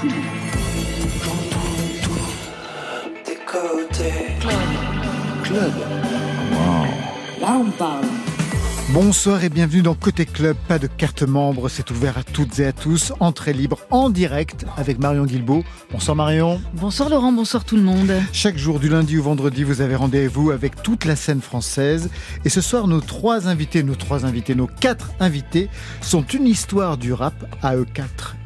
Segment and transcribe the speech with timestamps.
[0.00, 0.08] tout.
[1.24, 1.58] J'entends
[2.02, 3.26] tout.
[3.26, 4.36] Des côtés.
[4.40, 4.52] Club.
[5.42, 5.72] Club.
[6.52, 7.40] Wow.
[7.40, 8.04] Là, on parle.
[8.90, 10.56] Bonsoir et bienvenue dans Côté Club.
[10.68, 13.12] Pas de carte membre, c'est ouvert à toutes et à tous.
[13.18, 15.64] Entrée libre en direct avec Marion Guilbault.
[15.90, 16.60] Bonsoir Marion.
[16.74, 18.12] Bonsoir Laurent, bonsoir tout le monde.
[18.32, 22.08] Chaque jour du lundi au vendredi, vous avez rendez-vous avec toute la scène française.
[22.44, 25.68] Et ce soir, nos trois invités, nos trois invités, nos quatre invités
[26.00, 28.36] sont une histoire du rap à eux quatre.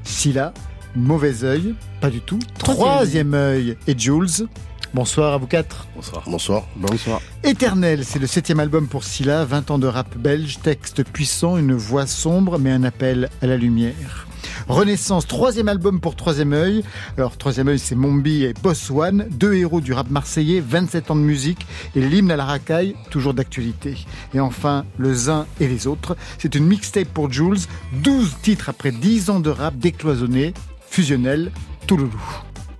[0.95, 2.39] Mauvais œil, pas du tout.
[2.58, 4.46] Troisième œil et Jules.
[4.94, 5.86] Bonsoir à vous quatre.
[5.96, 6.22] Bonsoir.
[6.26, 6.64] Bonsoir.
[6.76, 7.21] Bonsoir.
[7.44, 11.72] Éternel, c'est le septième album pour Scylla, 20 ans de rap belge, texte puissant, une
[11.72, 14.26] voix sombre, mais un appel à la lumière.
[14.68, 16.85] Renaissance, troisième album pour Troisième œil.
[17.16, 21.16] Alors, Troisième œil, c'est Mombi et Boss One, deux héros du rap marseillais, 27 ans
[21.16, 21.66] de musique
[21.96, 23.96] et l'hymne à la racaille, toujours d'actualité.
[24.35, 27.58] Et enfin, Le Zin et les autres, c'est une mixtape pour Jules,
[28.02, 30.52] 12 titres après 10 ans de rap décloisonné,
[30.92, 31.50] fusionnel,
[31.86, 32.20] Touloulou.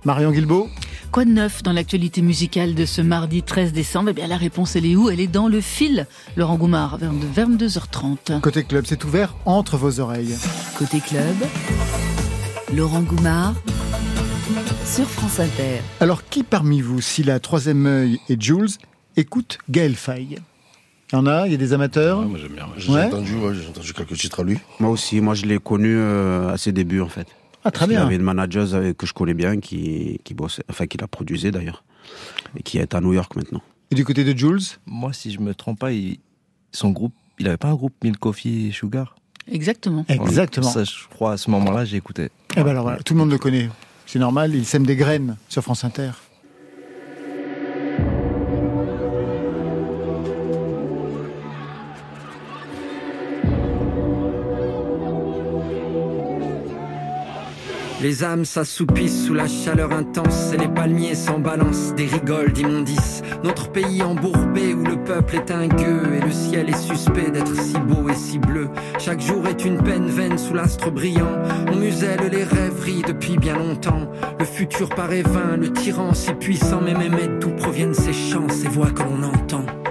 [0.05, 0.69] Marion Guilbault
[1.11, 4.09] Quoi de neuf dans l'actualité musicale de ce mardi 13 décembre?
[4.09, 5.09] Eh bien, la réponse, elle est où?
[5.09, 6.05] Elle est dans le fil,
[6.35, 8.39] Laurent Goumard, vers 22h30.
[8.41, 10.35] Côté club, c'est ouvert entre vos oreilles.
[10.77, 11.35] Côté club,
[12.75, 13.55] Laurent Goumard
[14.85, 15.81] sur France Inter.
[15.99, 18.69] Alors, qui parmi vous, si la troisième œil et Jules,
[19.17, 20.37] écoute Gaël Faye?
[21.11, 22.19] Il y en a, il y a des amateurs?
[22.19, 22.67] Ouais, moi j'aime bien.
[22.77, 24.59] J'ai entendu, ouais, entendu quelques titres à lui.
[24.79, 27.27] Moi aussi, moi je l'ai connu euh, à ses débuts en fait.
[27.65, 27.99] Ah, très bien.
[27.99, 31.07] Il y avait une manager que je connais bien qui, qui bossait, enfin qui la
[31.07, 31.83] produisait d'ailleurs,
[32.57, 33.61] et qui est à New York maintenant.
[33.91, 34.59] Et du côté de Jules?
[34.85, 36.19] Moi, si je me trompe pas, il,
[36.71, 39.15] son groupe, il avait pas un groupe Milk Coffee Sugar?
[39.51, 40.05] Exactement.
[40.09, 40.69] Exactement.
[40.69, 42.29] Ça, je crois, à ce moment-là, j'ai écouté.
[42.55, 43.69] Eh ben alors voilà, tout le monde le connaît.
[44.05, 46.11] C'est normal, il sème des graines sur France Inter.
[58.03, 63.21] Les âmes s'assoupissent sous la chaleur intense et les palmiers s'en balancent des rigoles d'immondices.
[63.45, 67.55] Notre pays embourbé où le peuple est un gueux et le ciel est suspect d'être
[67.55, 68.67] si beau et si bleu.
[68.99, 71.41] Chaque jour est une peine vaine sous l'astre brillant.
[71.71, 74.11] On muselle les rêveries depuis bien longtemps.
[74.37, 78.67] Le futur paraît vain, le tyran si puissant, mais même d'où proviennent ces chants, ces
[78.67, 79.82] voix que l'on entend?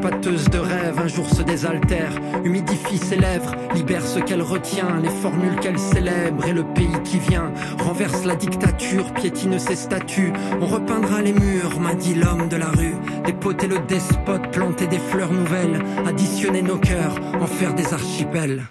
[0.00, 2.12] Pâteuse de rêve, un jour se désaltère,
[2.44, 7.18] humidifie ses lèvres, libère ce qu'elle retient, les formules qu'elle célèbre et le pays qui
[7.18, 12.56] vient, renverse la dictature, piétine ses statues, on repeindra les murs, m'a dit l'homme de
[12.56, 12.94] la rue,
[13.24, 18.64] dépoter le despote, planter des fleurs nouvelles, additionner nos cœurs, en faire des archipels.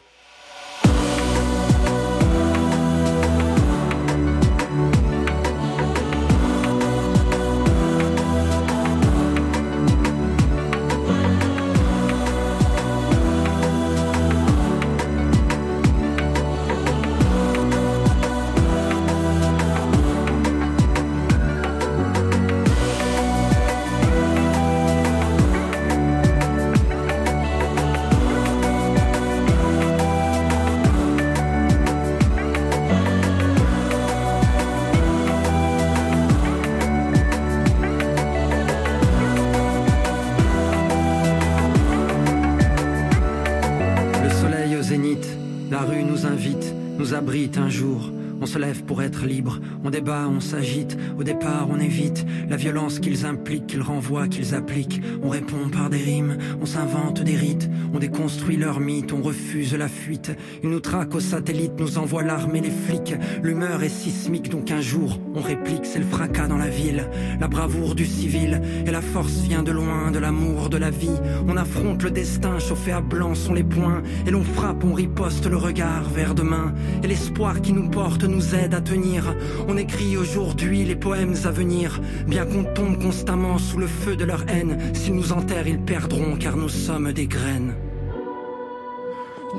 [50.33, 55.01] On s'agite, au départ on évite la violence qu'ils impliquent, qu'ils renvoient, qu'ils appliquent.
[55.23, 59.73] On répond par des rimes, on s'invente des rites, on déconstruit leurs mythes, on refuse
[59.75, 60.31] la fuite.
[60.63, 63.15] Ils nous traquent aux satellites, nous envoient l'armée, les flics.
[63.41, 67.07] L'humeur est sismique, donc un jour on réplique, c'est le fracas dans la ville,
[67.39, 71.19] la bravoure du civil, et la force vient de loin, de l'amour, de la vie.
[71.47, 75.47] On affronte le destin, chauffé à blanc sont les poings, et l'on frappe, on riposte
[75.49, 76.73] le regard vers demain,
[77.03, 79.35] et l'espoir qui nous porte nous aide à tenir.
[79.67, 84.25] On écrit aujourd'hui les poèmes à venir, bien qu'on tombe constamment sous le feu de
[84.25, 84.77] leur haine.
[84.93, 87.73] S'ils nous enterrent, ils perdront, car nous sommes des graines.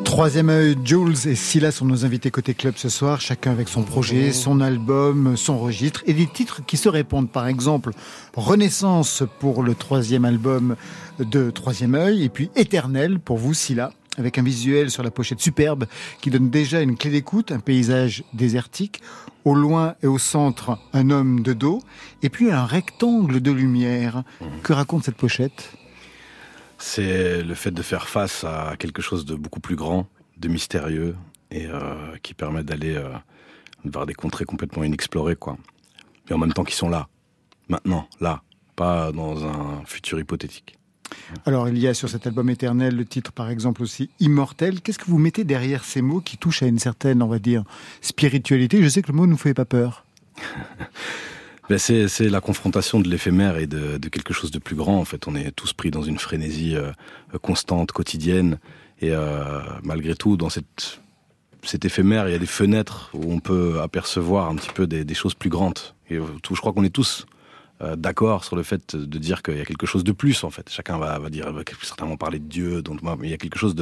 [0.02, 3.82] Troisième œil, Jules et Scylla sont nos invités côté club ce soir, chacun avec son
[3.82, 7.30] projet, son album, son registre et des titres qui se répondent.
[7.30, 7.92] Par exemple,
[8.34, 10.74] Renaissance pour le troisième album
[11.20, 13.92] de Troisième œil et puis Éternel pour vous, Scylla.
[14.18, 15.86] Avec un visuel sur la pochette superbe
[16.20, 19.02] qui donne déjà une clé d'écoute, un paysage désertique.
[19.44, 21.82] Au loin et au centre, un homme de dos,
[22.22, 24.22] et puis un rectangle de lumière.
[24.62, 25.76] Que raconte cette pochette?
[26.78, 30.08] C'est le fait de faire face à quelque chose de beaucoup plus grand,
[30.38, 31.14] de mystérieux,
[31.50, 33.10] et euh, qui permet d'aller euh,
[33.84, 35.58] vers des contrées complètement inexplorées, quoi.
[36.28, 37.08] Mais en même temps qui sont là,
[37.68, 38.42] maintenant, là,
[38.76, 40.78] pas dans un futur hypothétique.
[41.46, 44.80] Alors, il y a sur cet album éternel le titre, par exemple, aussi Immortel.
[44.80, 47.64] Qu'est-ce que vous mettez derrière ces mots qui touchent à une certaine, on va dire,
[48.00, 48.82] spiritualité?
[48.82, 50.04] Je sais que le mot ne vous fait pas peur.
[51.68, 54.98] ben c'est, la confrontation de l'éphémère et de, quelque chose de plus grand.
[54.98, 56.92] En fait, on est tous pris dans une frénésie euh,
[57.42, 58.58] constante, quotidienne.
[59.00, 61.00] Et euh, malgré tout, dans cette,
[61.62, 65.04] cet éphémère, il y a des fenêtres où on peut apercevoir un petit peu des,
[65.04, 65.78] des choses plus grandes.
[66.10, 67.26] Et tout, je crois qu'on est tous
[67.82, 70.50] euh, d'accord sur le fait de dire qu'il y a quelque chose de plus en
[70.50, 70.70] fait.
[70.70, 73.74] Chacun va, va dire, va certainement parler de Dieu, donc il y a quelque chose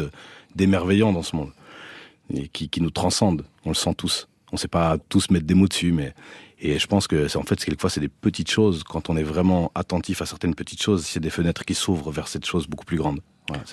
[0.55, 1.51] d'émerveillant dans ce monde
[2.33, 3.45] et qui, qui, nous transcende.
[3.65, 4.29] On le sent tous.
[4.51, 6.15] On ne sait pas tous mettre des mots dessus, mais
[6.59, 8.85] et je pense que en fait quelquefois c'est des petites choses.
[8.85, 12.29] Quand on est vraiment attentif à certaines petites choses, c'est des fenêtres qui s'ouvrent vers
[12.29, 13.21] cette chose beaucoup plus grande.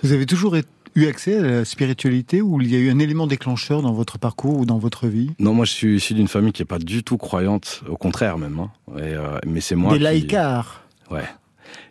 [0.04, 3.00] Vous avez toujours été eu accès à la spiritualité ou il y a eu un
[3.00, 5.31] élément déclencheur dans votre parcours ou dans votre vie?
[5.39, 8.38] Non, moi je suis issu d'une famille qui n'est pas du tout croyante, au contraire
[8.38, 8.59] même.
[8.59, 8.71] Hein.
[8.97, 9.94] Euh, mais c'est moi.
[9.94, 10.83] Des laïcars.
[11.12, 11.25] Ouais.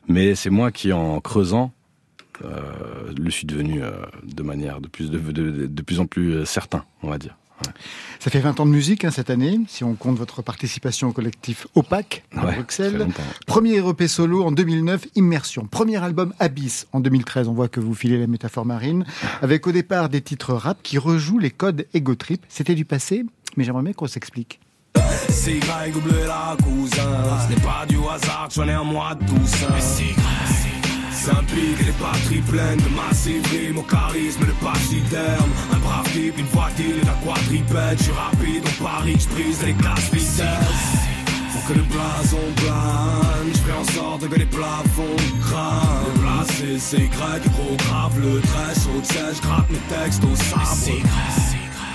[0.09, 1.73] Mais c'est moi qui, en creusant,
[2.45, 3.91] euh, le suis devenu euh,
[4.25, 7.37] de manière de plus, de, de plus en plus certain, on va dire.
[8.21, 11.13] Ça fait 20 ans de musique hein, cette année, si on compte votre participation au
[11.13, 13.07] collectif OPAC à Bruxelles.
[13.47, 15.67] Premier EP solo en 2009, Immersion.
[15.67, 17.49] Premier album Abyss en 2013.
[17.49, 19.05] On voit que vous filez la métaphore marine.
[19.41, 22.45] Avec au départ des titres rap qui rejouent les codes Ego Trip.
[22.49, 23.25] C'était du passé,
[23.57, 24.61] mais j'aimerais bien qu'on s'explique.
[25.29, 27.47] C'est la cousin.
[27.47, 29.25] Ce n'est pas du hasard, j'en ai un mois de
[31.29, 35.51] S'implique les batteries pleines de massivité, mon charisme, le pachyderme.
[35.73, 37.99] Un brave type, une voiture et la quadripède.
[37.99, 40.45] Je suis rapide, on parie, je brise les classes vitesse.
[41.51, 46.05] Faut que le blason plane, je fais en sorte que les plafonds crament.
[46.15, 50.99] Le placé, c'est grec, gros grave, le trait saute je gratte mes textes au sabre.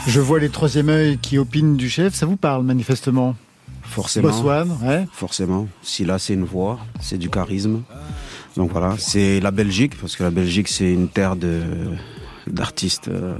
[0.07, 3.35] Je vois les troisième œil qui opinent du chef, ça vous parle manifestement?
[3.83, 4.29] Forcément.
[4.29, 5.05] Bosswan, ouais.
[5.13, 5.67] Forcément.
[5.81, 7.83] Si là c'est une voix, c'est du charisme.
[8.57, 11.61] Donc voilà, c'est la Belgique, parce que la Belgique, c'est une terre de
[12.47, 13.35] d'artistes euh,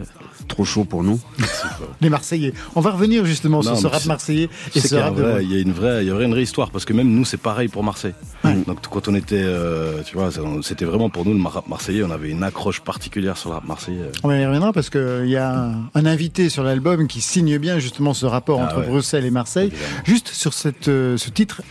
[0.54, 1.20] trop chauds pour nous.
[2.02, 2.54] Les Marseillais.
[2.76, 5.16] On va revenir justement sur ce rap marseillais et ce rap.
[5.42, 7.26] Il y a une vraie, il y aurait une vraie histoire parce que même nous,
[7.26, 8.14] c'est pareil pour Marseille.
[8.44, 10.30] Donc quand on était, euh, tu vois,
[10.62, 12.04] c'était vraiment pour nous le rap marseillais.
[12.04, 14.12] On avait une accroche particulière sur le rap marseillais.
[14.24, 18.14] On y reviendra parce qu'il y a un, invité sur l'album qui signe bien justement
[18.14, 19.72] ce rapport ah entre Bruxelles et Marseille.
[20.06, 21.62] Juste sur cette, euh, ce titre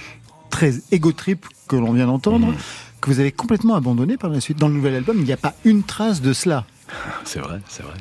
[0.50, 2.48] très égo trip que l'on vient d'entendre.
[2.48, 2.54] Mhm
[3.02, 4.58] que vous avez complètement abandonné par la suite.
[4.58, 6.64] Dans le nouvel album, il n'y a pas une trace de cela.
[7.24, 7.94] C'est vrai, c'est vrai.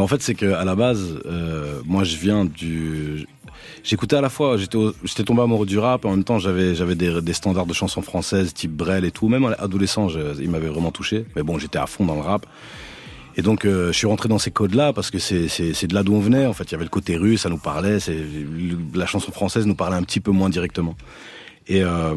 [0.00, 3.26] En fait, c'est qu'à la base, euh, moi, je viens du.
[3.84, 7.66] J'écoutais à la fois, j'étais tombé amoureux du rap, en même temps, j'avais des, standards
[7.66, 9.28] de chansons françaises, type Brel et tout.
[9.28, 10.08] Même adolescent,
[10.40, 11.24] il m'avait vraiment touché.
[11.36, 12.46] Mais bon, j'étais à fond dans le rap.
[13.36, 16.14] Et donc, euh, je suis rentré dans ces codes-là parce que c'est de là d'où
[16.14, 16.46] on venait.
[16.46, 17.98] En fait, il y avait le côté russe, ça nous parlait.
[18.94, 20.96] La chanson française nous parlait un petit peu moins directement.
[21.68, 22.14] Et euh,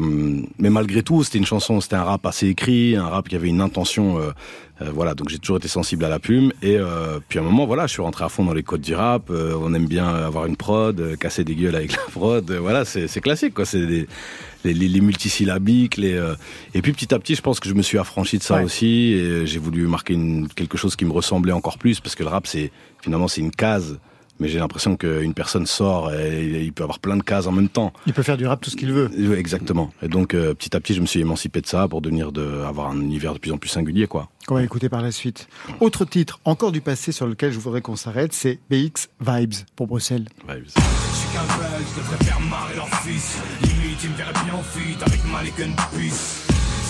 [0.58, 3.48] mais malgré tout, c'était une chanson, c'était un rap assez écrit, un rap qui avait
[3.48, 4.18] une intention.
[4.18, 4.30] Euh,
[4.82, 6.52] euh, voilà, donc j'ai toujours été sensible à la plume.
[6.62, 6.78] Et
[7.28, 9.30] puis à un moment, voilà, je suis rentré à fond dans les codes du rap.
[9.30, 12.50] on aime bien avoir une prod, casser des gueules avec la prod.
[12.50, 13.64] voilà, c'est classique, quoi.
[13.64, 14.06] C'est les,
[14.64, 15.96] les, multisyllabiques.
[15.96, 16.20] Les,
[16.74, 19.12] et puis petit à petit, je pense que je me suis affranchi de ça aussi.
[19.12, 22.28] Et j'ai voulu marquer une, quelque chose qui me ressemblait encore plus, parce que le
[22.28, 23.98] rap, c'est finalement c'est une case
[24.40, 27.68] mais j'ai l'impression qu'une personne sort et il peut avoir plein de cases en même
[27.68, 27.92] temps.
[28.06, 29.10] Il peut faire du rap tout ce qu'il veut.
[29.36, 29.92] Exactement.
[30.02, 32.62] Et donc euh, petit à petit, je me suis émancipé de ça pour devenir de
[32.62, 34.28] avoir un univers de plus en plus singulier, quoi.
[34.46, 35.48] Qu'on va écouter par la suite.
[35.80, 39.86] Autre titre, encore du passé sur lequel je voudrais qu'on s'arrête, c'est BX Vibes pour
[39.86, 40.26] Bruxelles.
[40.48, 40.64] Vibes.
[40.66, 43.38] Je suis qu'un belge, je devrais faire marrer leur fils.
[43.62, 46.45] Limite, il me verrait bien en fuite avec Malik Peace.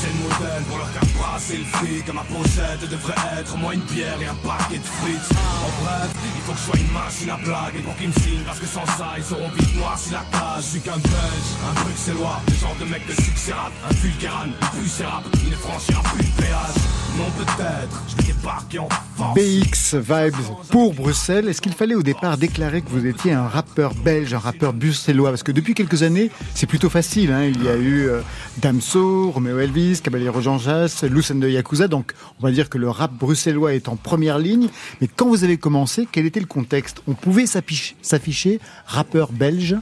[0.06, 3.72] C'est le modèle pour leur faire brasser le fric Que ma pochette devrait être moins
[3.72, 5.32] une bière et un paquet de frites.
[5.34, 7.74] En bref, il faut que je sois une machine à blague.
[7.76, 10.22] Et pour qu'ils me signent, parce que sans ça, ils seront vite noirs si la
[10.30, 10.62] cage.
[10.62, 14.50] Je suis qu'un belge, un bruxellois Le genre de mec de succès rap Un vulgaran,
[14.78, 17.06] plus rap Il ne franchira plus le péage.
[17.16, 19.34] Non peut-être, je vais débarquer en force.
[19.34, 21.48] BX Vibes pour Bruxelles.
[21.48, 25.30] Est-ce qu'il fallait au départ déclarer que vous étiez un rappeur belge, un rappeur bruxellois?
[25.30, 27.44] Parce que depuis quelques années, c'est plutôt facile hein.
[27.44, 28.20] Il y a eu euh,
[28.58, 31.88] Damso, Romeo Elvis Caballero Jean Jass, Lucen de Yakuza.
[31.88, 34.68] Donc, on va dire que le rap bruxellois est en première ligne.
[35.00, 37.02] Mais quand vous avez commencé, quel était le contexte?
[37.06, 39.76] On pouvait s'afficher rappeur belge?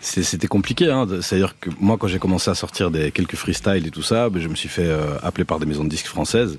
[0.00, 1.06] C'était compliqué, hein.
[1.20, 4.40] c'est-à-dire que moi quand j'ai commencé à sortir des quelques freestyles et tout ça, ben,
[4.40, 6.58] je me suis fait euh, appeler par des maisons de disques françaises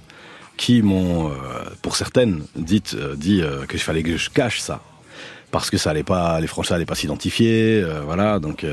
[0.57, 1.31] qui m'ont,
[1.83, 2.81] pour certaines, dit,
[3.15, 4.81] dit que je fallait que je cache ça
[5.51, 8.39] parce que ça allait pas, les Français allaient pas s'identifier, voilà.
[8.39, 8.65] Donc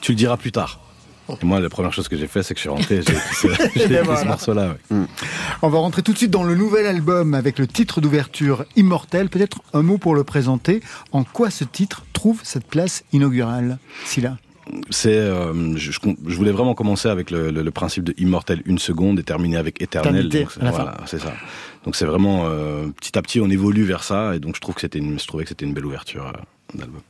[0.00, 0.81] tu le diras plus tard.
[1.40, 3.34] Et moi, la première chose que j'ai fait, c'est que je suis rentré, j'ai écrit
[3.34, 4.76] ce, ce morceau-là.
[4.90, 5.04] Mm.
[5.62, 9.28] On va rentrer tout de suite dans le nouvel album avec le titre d'ouverture Immortel.
[9.28, 10.80] Peut-être un mot pour le présenter.
[11.12, 14.36] En quoi ce titre trouve cette place inaugurale, Silla?
[14.90, 18.78] C'est, euh, je, je, voulais vraiment commencer avec le, le, le, principe de immortel une
[18.78, 20.30] seconde et terminer avec éternel.
[20.60, 21.32] Voilà, c'est ça.
[21.84, 24.76] Donc c'est vraiment euh, petit à petit on évolue vers ça et donc je trouve
[24.76, 27.00] que c'était, une, je trouvais que c'était une belle ouverture euh, d'album.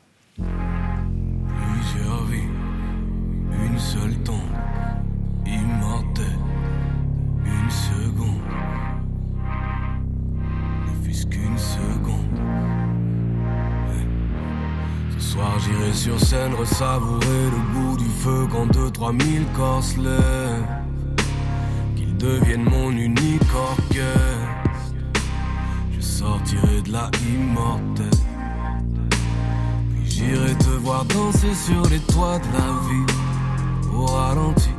[15.58, 19.82] J'irai sur scène ressavourer le goût du feu quand deux trois mille corps.
[21.96, 24.94] Qu'ils deviennent mon unique orchestre.
[25.94, 28.10] Je sortirai de la immortelle.
[29.94, 33.12] Puis j'irai te voir danser sur les toits de la vie.
[33.94, 34.70] Au ralenti,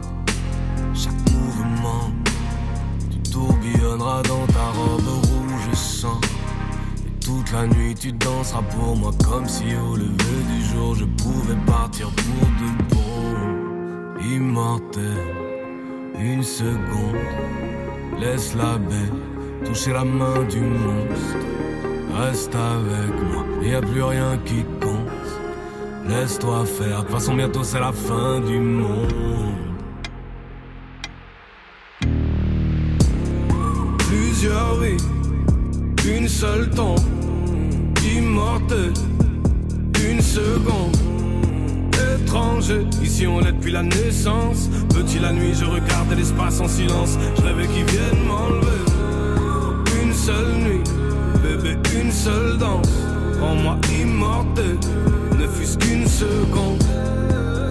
[0.94, 2.12] chaque mouvement.
[3.12, 5.33] Tu tourbillonneras dans ta robe rouge.
[7.26, 11.56] Toute la nuit tu danseras pour moi comme si au lever du jour je pouvais
[11.66, 14.20] partir pour de bon.
[14.22, 15.02] Immortel,
[16.20, 17.16] une seconde,
[18.20, 21.38] laisse la bête toucher la main du monstre.
[22.18, 26.10] Reste avec moi, y a plus rien qui compte.
[26.10, 29.08] Laisse-toi faire, de toute façon bientôt c'est la fin du monde.
[34.00, 35.23] Plusieurs vies
[36.06, 37.00] une seule tombe,
[38.18, 38.94] immortel,
[40.10, 40.98] une seconde.
[42.16, 44.70] Étranger, ici on l'est depuis la naissance.
[44.90, 47.18] Petit la nuit, je regarde l'espace en silence.
[47.38, 48.84] Je rêvais qu'ils viennent m'enlever.
[50.04, 50.84] Une seule nuit,
[51.42, 52.90] bébé, une seule danse.
[53.42, 54.78] En moi immortel,
[55.40, 56.84] ne fût-ce qu'une seconde.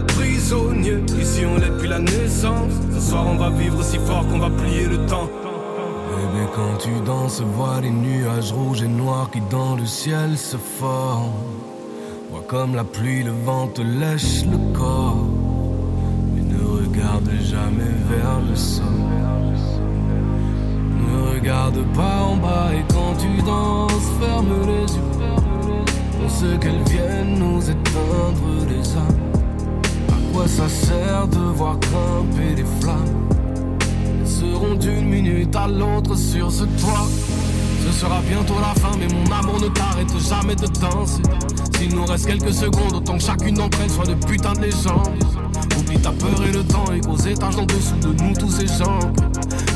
[0.09, 2.73] Prisonnier, ici on l'est depuis la naissance.
[2.95, 5.31] Ce soir on va vivre si fort qu'on va plier le temps.
[6.13, 10.59] Bébé, quand tu danses, vois les nuages rouges et noirs qui dans le ciel se
[10.59, 11.33] forment.
[12.31, 15.25] Vois comme la pluie, le vent te lèche le corps.
[16.35, 18.85] Mais ne regarde jamais vers le sol.
[21.01, 25.13] Ne regarde pas en bas et quand tu danses, ferme les yeux.
[26.23, 29.23] On sait qu'elles viennent nous éteindre les âmes.
[30.11, 33.32] À quoi ça sert de voir grimper les flammes?
[34.43, 37.07] Seront d'une minute à l'autre sur ce toit.
[37.87, 41.23] Ce sera bientôt la fin, mais mon amour ne t'arrête jamais de danser.
[41.77, 45.11] S'il nous reste quelques secondes, autant que chacune d'entre elles soit de putain de légende.
[45.79, 48.67] Oublie ta peur et le temps, et qu'aux étages en dessous de nous tous ces
[48.67, 49.01] gens.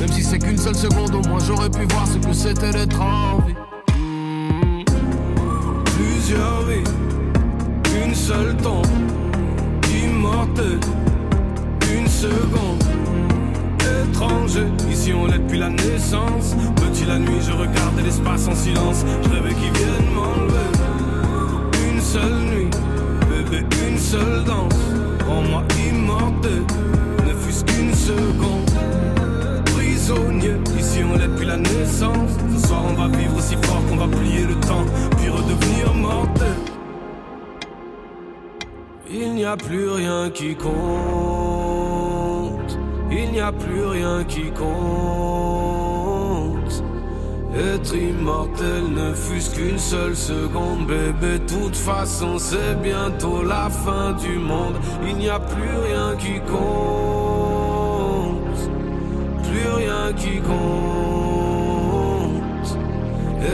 [0.01, 3.01] Même si c'est qu'une seule seconde, au moins j'aurais pu voir ce que c'était d'être
[3.01, 3.55] en vie.
[3.99, 4.85] Mmh.
[5.97, 8.87] Plusieurs vies, une seule tombe,
[10.05, 10.81] immortel,
[11.93, 12.86] une seconde
[14.91, 16.57] Ici on l'est depuis la naissance.
[16.77, 19.05] Petit la nuit, je regardais l'espace en silence.
[19.25, 21.91] Je rêvais qu'ils viennent m'enlever.
[21.91, 22.71] Une seule nuit,
[23.29, 24.75] bébé, une seule danse.
[25.29, 26.63] En moi immortel,
[27.27, 28.71] ne fût-ce qu'une seconde.
[29.75, 32.31] Prisonnier, ici on l'est depuis la naissance.
[32.55, 34.87] Ce soir on va vivre si fort qu'on va plier le temps,
[35.19, 36.57] puis redevenir mortel.
[39.11, 41.76] Il n'y a plus rien qui compte.
[43.19, 44.67] Il n'y a plus rien qui compte.
[47.57, 51.39] Être immortel ne fût-ce qu'une seule seconde, bébé.
[51.47, 54.75] Toute façon, c'est bientôt la fin du monde.
[55.07, 58.37] Il n'y a plus rien qui compte.
[59.45, 61.17] Plus rien qui compte.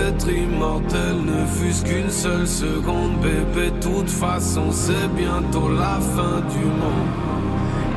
[0.08, 3.70] Être immortel ne fût-ce qu'une seule seconde, bébé.
[3.80, 7.31] Toute façon, c'est bientôt la fin du monde.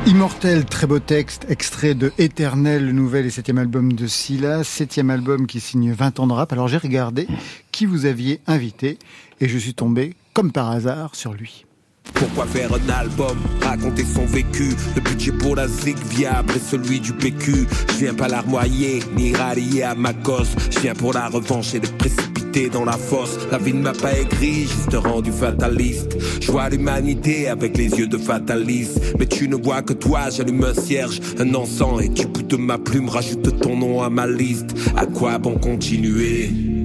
[0.06, 5.10] Immortel, très beau texte, extrait de Éternel, le nouvel et septième album de Silla, septième
[5.10, 6.52] album qui signe 20 ans de rap.
[6.52, 7.26] Alors j'ai regardé
[7.72, 9.00] qui vous aviez invité
[9.40, 11.65] et je suis tombé, comme par hasard, sur lui.
[12.14, 14.74] Pourquoi faire un album, raconter son vécu.
[14.94, 19.34] Le budget pour la zig viable est celui du PQ Je viens pas larmoyer, ni
[19.34, 20.48] rallier à ma cause.
[20.70, 23.38] Je viens pour la revanche et le précipiter dans la fosse.
[23.50, 26.16] La vie ne m'a pas aigri, juste rendu fataliste.
[26.40, 29.00] Je vois l'humanité avec les yeux de fataliste.
[29.18, 32.02] Mais tu ne vois que toi, j'allume un cierge, un encens.
[32.02, 34.74] Et du bout ma plume, rajoute ton nom à ma liste.
[34.96, 36.75] À quoi bon continuer?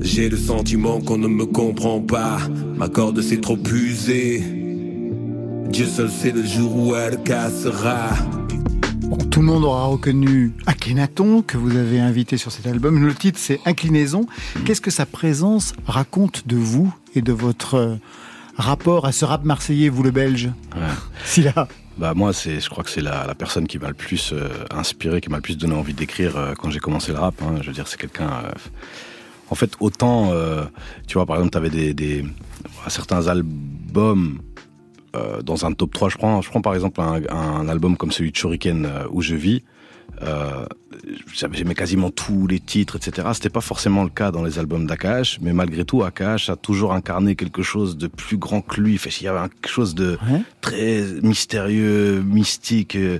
[0.00, 2.38] J'ai le sentiment qu'on ne me comprend pas.
[2.76, 4.42] Ma corde s'est trop usée.
[5.70, 8.10] Dieu seul sait le jour où elle cassera.
[9.02, 13.04] Bon, Tout le monde aura reconnu Akhenaton que vous avez invité sur cet album.
[13.04, 14.26] Le titre c'est Inclinaison.
[14.64, 17.94] Qu'est-ce que sa présence raconte de vous et de votre euh,
[18.56, 20.50] rapport à ce rap marseillais, vous le belge?
[21.24, 21.66] Si là.
[21.98, 24.48] Bah moi, c'est, je crois que c'est la, la personne qui m'a le plus euh,
[24.70, 27.34] inspiré, qui m'a le plus donné envie d'écrire euh, quand j'ai commencé le rap.
[27.42, 27.56] Hein.
[27.62, 28.28] Je veux dire, c'est quelqu'un.
[28.44, 28.50] euh,
[29.50, 30.64] en fait, autant, euh,
[31.06, 32.24] tu vois, par exemple, t'avais des, des
[32.88, 34.40] certains albums
[35.14, 36.08] euh, dans un top 3.
[36.10, 39.22] Je prends, je prends par exemple un, un album comme celui de Shuriken euh, où
[39.22, 39.62] je vis.
[40.22, 40.66] Euh,
[41.52, 43.28] J'aimais quasiment tous les titres, etc.
[43.34, 46.92] C'était pas forcément le cas dans les albums d'Akash, mais malgré tout, Akash a toujours
[46.94, 48.96] incarné quelque chose de plus grand que lui.
[48.98, 50.40] Fait, il y avait quelque chose de Ouais.
[50.62, 52.96] très mystérieux, mystique.
[52.96, 53.18] euh,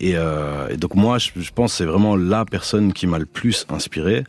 [0.00, 3.18] Et, euh, et donc moi, je, je pense que c'est vraiment la personne qui m'a
[3.18, 4.24] le plus inspiré.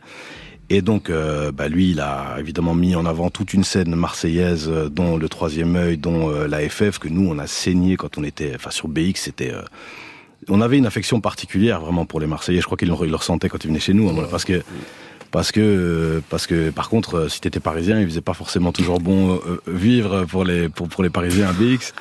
[0.70, 4.68] Et donc, euh, bah lui, il a évidemment mis en avant toute une scène marseillaise,
[4.68, 8.16] euh, dont le Troisième œil, dont euh, la FF, que nous, on a saigné quand
[8.16, 9.52] on était, enfin sur BX, c'était...
[9.52, 9.62] euh,
[10.48, 12.60] on avait une affection particulière vraiment pour les Marseillais.
[12.60, 14.62] Je crois qu'ils le, ressentaient quand ils venaient chez nous, hein, parce que
[15.34, 19.00] parce que parce que par contre, euh, si t'étais parisien, il faisait pas forcément toujours
[19.00, 21.92] bon euh, euh, vivre pour les pour pour les Parisiens à BX,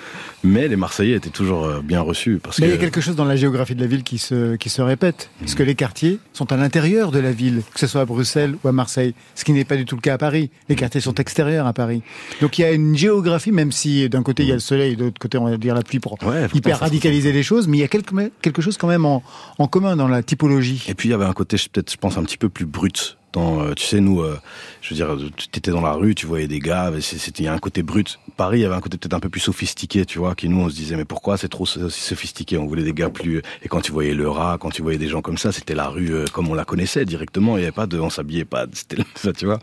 [0.44, 3.16] mais les Marseillais étaient toujours bien reçus parce Mais que il y a quelque chose
[3.16, 5.32] dans la géographie de la ville qui se, qui se répète.
[5.40, 8.56] Parce que les quartiers sont à l'intérieur de la ville, que ce soit à Bruxelles
[8.64, 9.16] ou à Marseille.
[9.34, 10.52] Ce qui n'est pas du tout le cas à Paris.
[10.70, 12.04] Les quartiers sont extérieurs à Paris.
[12.40, 14.96] Donc il y a une géographie, même si d'un côté il y a le soleil
[14.96, 17.78] de l'autre côté on va dire la pluie pour Ouais, hyper radicaliser les choses, mais
[17.78, 18.14] il y a quelque,
[18.44, 19.24] quelque chose quand même en,
[19.58, 20.86] en commun dans la typologie.
[20.88, 23.18] Et puis il y avait un côté, peut-être, je pense, un petit peu plus brut.
[23.34, 24.40] Dans, euh, tu sais, nous, euh,
[24.82, 27.48] je veux dire, tu étais dans la rue, tu voyais des gars, c'était il y
[27.50, 28.20] a un côté brut.
[28.38, 30.60] Paris, il y avait un côté peut-être un peu plus sophistiqué, tu vois, qui nous,
[30.62, 32.60] on se disait, mais pourquoi c'est trop so- sophistiqué?
[32.60, 33.42] On voulait des gars plus.
[33.64, 35.88] Et quand tu voyais le rat, quand tu voyais des gens comme ça, c'était la
[35.88, 37.58] rue euh, comme on la connaissait directement.
[37.58, 39.58] Il y avait pas de, on s'habillait pas, c'était ça, tu vois.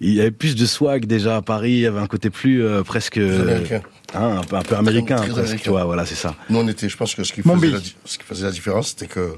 [0.00, 1.72] Il y avait plus de swag déjà à Paris.
[1.72, 3.80] Il y avait un côté plus euh, presque, hein,
[4.14, 5.62] un peu un peu américain, Très presque, américain.
[5.64, 5.84] tu vois.
[5.84, 6.34] Voilà, c'est ça.
[6.48, 7.74] Nous, on était, je pense que ce qui Mon faisait, Bill.
[7.74, 9.34] la, di- ce qui faisait la différence, c'était que,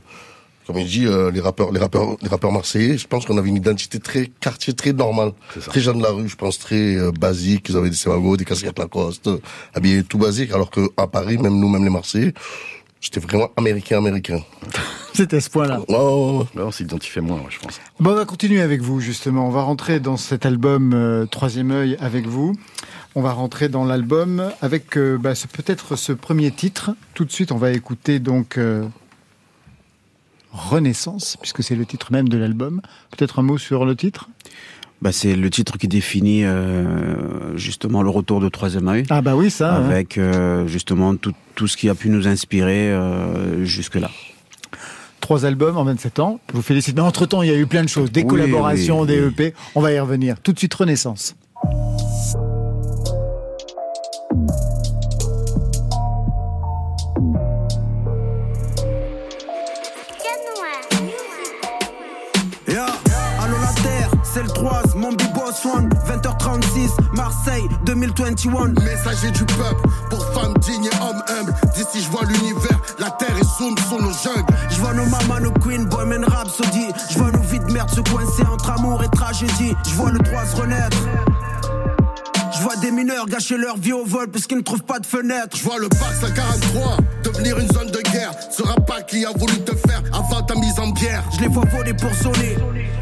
[0.66, 3.48] comme il dit, euh, les rappeurs, les rappeurs, les rappeurs marseillais, je pense qu'on avait
[3.48, 5.70] une identité très quartier, très normale, C'est ça.
[5.70, 7.66] très gens de la rue, je pense très euh, basique.
[7.68, 9.38] Ils avaient des sémagos, des casquettes Lacoste, euh,
[9.74, 10.52] habillés tout basique.
[10.52, 12.32] Alors que à Paris, même nous, même les Marseillais,
[13.00, 14.40] c'était vraiment américain, américain.
[15.12, 15.80] C'était ce point-là.
[15.88, 17.78] Là, on s'identifiait moins, je pense.
[18.00, 19.46] Bon, on va continuer avec vous, justement.
[19.46, 22.56] On va rentrer dans cet album euh, Troisième œil avec vous.
[23.14, 26.90] On va rentrer dans l'album avec euh, bah, ce- peut-être ce premier titre.
[27.14, 28.88] Tout de suite, on va écouter donc euh,
[30.54, 32.80] Renaissance, puisque c'est le titre même de l'album.
[33.10, 34.28] Peut-être un mot sur le titre?
[35.02, 39.34] Bah, c'est le titre qui définit euh, justement le retour de Troisième œil, Ah bah
[39.34, 39.74] oui, ça.
[39.74, 39.84] hein.
[39.84, 44.10] avec euh, justement tout, tout ce qui a pu nous inspirer euh, jusque-là.
[45.20, 46.38] Trois albums en 27 ans.
[46.50, 46.94] Je vous félicite.
[46.94, 48.12] Mais entre-temps, il y a eu plein de choses.
[48.12, 49.26] Des Oui, collaborations, oui, des oui.
[49.28, 49.54] EP.
[49.74, 50.38] On va y revenir.
[50.40, 51.34] Tout de suite, Renaissance.
[64.64, 71.22] 3, mon boss one 20h36, Marseille 2021 Messager du peuple, pour femmes dignes et hommes
[71.28, 71.54] humbles.
[71.74, 74.54] D'ici, je vois l'univers, la terre est zoom sur nos jungles.
[74.70, 78.00] Je vois nos mamas, nos queens, Bohemian Rhapsody Je vois nos vies de merde se
[78.00, 80.96] coincer entre amour et tragédie Je vois le 3 se renaître
[82.64, 85.54] vois des mineurs gâcher leur vie au vol parce qu'ils ne trouvent pas de fenêtre
[85.54, 88.32] Je vois le Pax à 43 devenir une zone de guerre.
[88.50, 91.22] Ce pas qui a voulu te faire avant ta mise en bière.
[91.36, 92.56] Je les vois voler pour sonner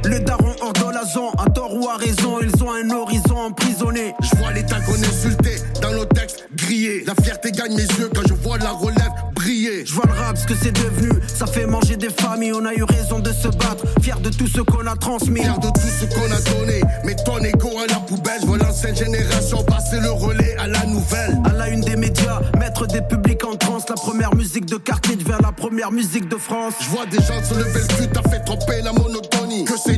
[0.04, 3.36] Le daron hors de la zone, à tort ou à raison Ils ont un horizon
[3.36, 7.04] emprisonné Je vois l'état qu'on insulté dans nos textes grillés.
[7.06, 9.84] La fierté gagne mes yeux quand je vois la relève briller.
[9.86, 12.74] Je vois le rap, ce que c'est devenu Ça fait manger des familles, on a
[12.74, 15.88] eu raison de se battre Fier de tout ce qu'on a transmis Fier de tout
[16.00, 18.40] ce qu'on a donné, mais ton ego à la poubelle.
[18.40, 21.38] Je vois l'ancienne génération passer le relais à la nouvelle.
[21.44, 25.16] À la une des médias, mettre des publics en transe La première musique de quartier
[25.16, 28.28] devient la première musique de France Je vois des gens se lever le cul, t'as
[28.28, 29.64] fait tromper la monotonie.
[29.64, 29.91] Que c'est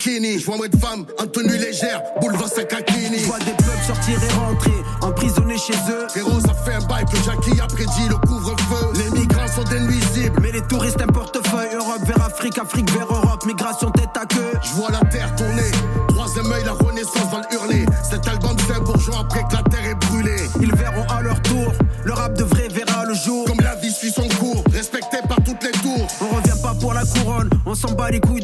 [0.00, 0.38] bikini.
[0.38, 3.18] Je vois moins de femmes en tenue légère, boulevard Sakakini.
[3.18, 4.70] Je vois des peuples sortir et rentrer,
[5.02, 8.92] emprisonnés chez eux Frérot, ça fait un bail que Jackie a prédit le couvre-feu.
[8.96, 10.40] Les migrants sont des nuisibles.
[10.42, 14.52] Mais les touristes un portefeuille, Europe vers Afrique, Afrique vers Europe, migration tête à queue.
[14.62, 15.70] Je vois la terre tourner,
[16.08, 17.86] troisième œil, la renaissance va le hurler.
[18.02, 20.48] Cet album, un bourgeois après que la terre est brûlée.
[20.60, 21.72] Ils verront à leur tour,
[22.04, 23.44] le rap de vrai verra le jour.
[23.46, 26.06] Comme la vie suit son cours, respecté par toutes les tours.
[26.20, 28.39] On revient pas pour la couronne, on s'en bat les couilles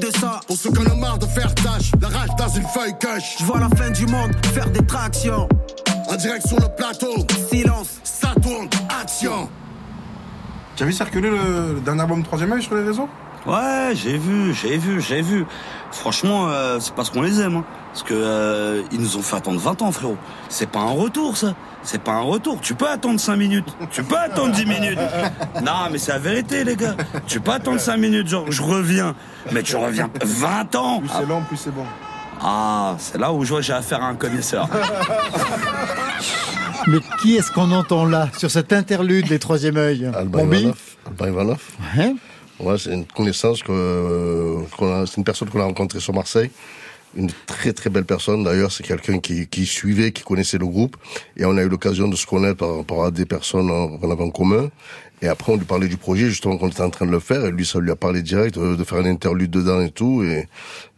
[0.62, 3.37] qui en ont marre de faire tâche, la rage dans une feuille cache.
[3.38, 5.49] Je vois la fin du monde, faire des tractions.
[6.09, 8.65] En direct sur le plateau, Silence, ça tourne.
[10.77, 13.09] Tu as vu circuler le, dernier album Troisième œil sur les réseaux?
[13.47, 15.47] Ouais, j'ai vu, j'ai vu, j'ai vu.
[15.91, 17.57] Franchement, euh, c'est parce qu'on les aime.
[17.57, 17.65] Hein.
[17.93, 20.19] Parce que euh, ils nous ont fait attendre 20 ans, frérot.
[20.51, 21.55] C'est pas un retour, ça.
[21.83, 22.61] C'est pas un retour.
[22.61, 23.75] Tu peux attendre 5 minutes.
[23.91, 24.99] Tu peux attendre 10 minutes.
[25.62, 26.97] Non, mais c'est la vérité, les gars.
[27.27, 29.15] Tu peux attendre 5 minutes, genre, je reviens.
[29.53, 30.99] Mais tu reviens 20 ans.
[30.99, 31.87] Plus c'est long, plus c'est bon.
[32.43, 34.69] Ah, c'est là où je vois j'ai affaire à un connaisseur.
[36.87, 40.11] Mais qui est-ce qu'on entend là, sur cet interlude, les troisième œil?
[40.15, 40.79] Alban Ivanov.
[41.07, 41.62] Alban Ivanov.
[41.97, 42.15] Ouais.
[42.61, 46.51] ouais c'est une connaissance que, euh, c'est une personne qu'on a rencontrée sur Marseille
[47.17, 48.45] une très très belle personne.
[48.45, 50.97] D'ailleurs, c'est quelqu'un qui, qui suivait, qui connaissait le groupe.
[51.37, 54.23] Et on a eu l'occasion de se connaître par rapport à des personnes qu'on avait
[54.23, 54.69] en commun.
[55.23, 57.47] Et après, on lui parlait du projet, justement, qu'on était en train de le faire.
[57.47, 60.23] Et lui, ça lui a parlé direct de faire un interlude dedans et tout.
[60.23, 60.47] Et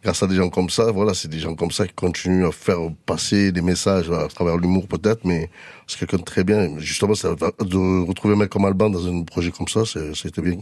[0.02, 2.52] grâce à des gens comme ça, voilà, c'est des gens comme ça qui continuent à
[2.52, 5.50] faire passer des messages à travers l'humour peut-être, mais
[5.86, 6.78] c'est quelqu'un de très bien.
[6.78, 9.82] Justement, ça, de retrouver un mec comme Alban dans un projet comme ça,
[10.14, 10.58] c'était bien.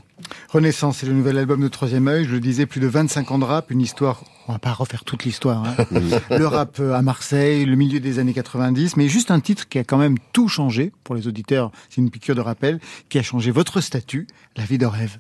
[0.49, 2.25] Renaissance, c'est le nouvel album de Troisième œil.
[2.25, 5.05] Je le disais, plus de 25 ans de rap, une histoire on va pas refaire
[5.05, 5.65] toute l'histoire.
[5.67, 5.77] Hein.
[6.31, 9.79] le rap euh, à Marseille, le milieu des années 90, mais juste un titre qui
[9.79, 11.73] a quand même tout changé pour les auditeurs.
[11.89, 15.19] C'est une piqûre de rappel qui a changé votre statut, la vie de rêve.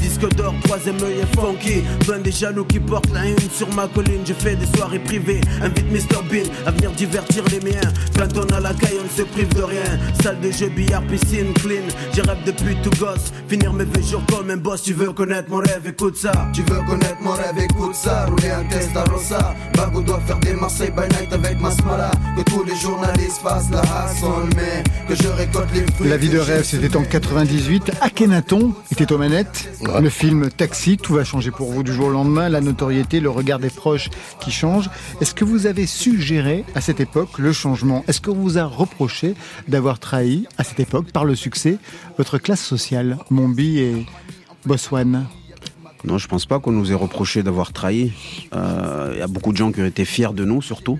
[0.00, 1.82] Disque d'or, troisième œil est funky.
[2.06, 4.22] Ben des jaloux qui portent la une sur ma colline.
[4.24, 5.40] J'ai fait des soirées privées.
[5.60, 7.92] Invite Mr Bean à venir divertir les miens.
[8.16, 9.84] Quand on a la caille, on ne se prive de rien.
[10.22, 11.82] Salle de jeu, billard, piscine, clean.
[12.14, 13.32] J'ai rêve depuis tout gosse.
[13.48, 14.82] Finir mes vieux jours comme un boss.
[14.82, 16.32] Tu veux connaître mon rêve, écoute ça.
[16.52, 18.26] Tu veux connaître mon rêve, écoute ça.
[18.26, 19.54] Rouler un test à Rosa.
[19.76, 22.10] Bago doit faire des Marseille by night avec Masmala.
[22.36, 26.08] Que tous les journalistes fassent la hassle, mais que je récolte les fruits.
[26.08, 27.92] La vie de rêve, c'était en 98.
[28.00, 29.70] Akhenaton était aux manettes.
[30.00, 33.30] Le film Taxi, tout va changer pour vous du jour au lendemain, la notoriété, le
[33.30, 34.90] regard des proches qui change.
[35.22, 38.04] Est-ce que vous avez suggéré à cette époque le changement?
[38.08, 39.34] Est-ce qu'on vous a reproché
[39.68, 41.78] d'avoir trahi à cette époque, par le succès,
[42.18, 44.06] votre classe sociale, Mombi et
[44.66, 45.24] Boswan?
[46.04, 48.12] Non, je pense pas qu'on nous ait reproché d'avoir trahi.
[48.44, 50.98] Il euh, y a beaucoup de gens qui ont été fiers de nous, surtout.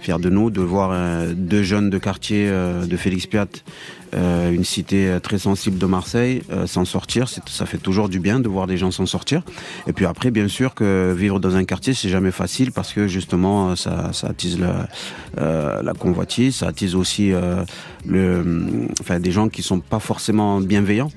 [0.00, 3.46] Fiers de nous, de voir euh, deux jeunes de quartier euh, de Félix Piat,
[4.16, 7.28] une cité très sensible de Marseille, s'en sortir.
[7.28, 9.42] Ça fait toujours du bien de voir des gens s'en sortir.
[9.88, 13.08] Et puis après, bien sûr que vivre dans un quartier, c'est jamais facile parce que
[13.08, 14.86] justement, ça, ça attise la,
[15.36, 17.32] la convoitise, ça attise aussi
[18.06, 18.44] le,
[19.00, 21.10] enfin, des gens qui sont pas forcément bienveillants.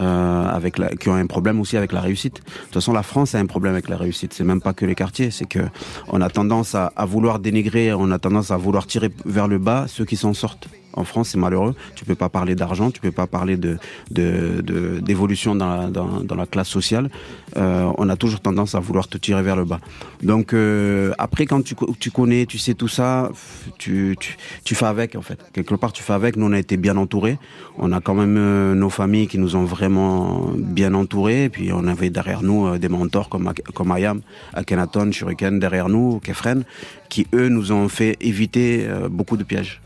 [0.00, 2.34] Euh, avec la, qui ont un problème aussi avec la réussite.
[2.34, 4.32] De toute façon, la France a un problème avec la réussite.
[4.32, 5.58] C'est même pas que les quartiers, c'est que
[6.06, 9.58] on a tendance à, à, vouloir dénigrer, on a tendance à vouloir tirer vers le
[9.58, 10.68] bas ceux qui s'en sortent.
[10.94, 11.74] En France, c'est malheureux.
[11.94, 13.78] Tu peux pas parler d'argent, tu peux pas parler de
[14.10, 15.90] d'évolution dans,
[16.36, 17.10] la, classe sociale.
[17.56, 19.80] Euh, on a toujours tendance à vouloir te tirer vers le bas.
[20.22, 23.30] Donc euh, après, quand tu, connais, tu sais tout ça,
[23.78, 24.16] tu,
[24.64, 25.38] fais avec en fait.
[25.52, 26.36] Quelque part, tu fais avec.
[26.36, 27.38] Nous, on a été bien entourés.
[27.76, 31.44] On a quand même euh, nos familles qui nous ont vraiment bien entourés.
[31.44, 34.20] Et puis on avait derrière nous des mentors comme comme Ayam,
[34.54, 36.64] Akhenaton, Shuriken derrière nous, Kefren,
[37.08, 39.80] qui eux nous ont fait éviter beaucoup de pièges.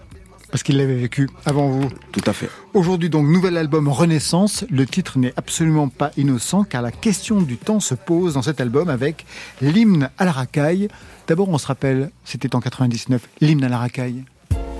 [0.52, 1.88] Parce qu'il l'avait vécu avant vous.
[2.12, 2.50] Tout à fait.
[2.74, 4.66] Aujourd'hui donc, nouvel album Renaissance.
[4.70, 8.60] Le titre n'est absolument pas innocent car la question du temps se pose dans cet
[8.60, 9.24] album avec
[9.62, 10.88] l'hymne à la racaille.
[11.26, 14.24] D'abord, on se rappelle, c'était en 99, l'hymne à la racaille.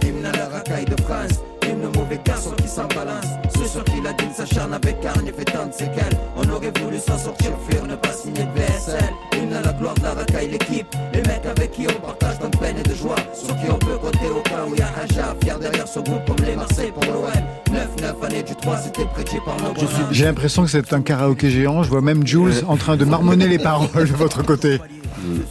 [0.03, 3.25] L'hymne à la racaille de France, hymne mauvais garçon qui s'en balance.
[3.57, 6.19] Ceux sur qui la dîme s'acharne avec carne et fait tant de séquelles.
[6.37, 9.05] On aurait voulu s'en sortir, fuir, ne pas signer de VSL.
[9.39, 10.87] Hymne à la gloire de la racaille, l'équipe.
[11.15, 12.32] Les mecs avec qui on partage
[12.73, 13.17] peine et de joie.
[13.35, 15.89] Sur qui on peut compter au cas où il y a un chat fier derrière
[15.89, 17.31] ce groupe comme les Marseille pour l'OM.
[17.71, 19.75] 9-9 années du 3, c'était prêté par nos
[20.11, 21.83] J'ai l'impression que c'est un karaoké géant.
[21.83, 24.79] Je vois même Jules en train de marmonner les paroles de votre côté.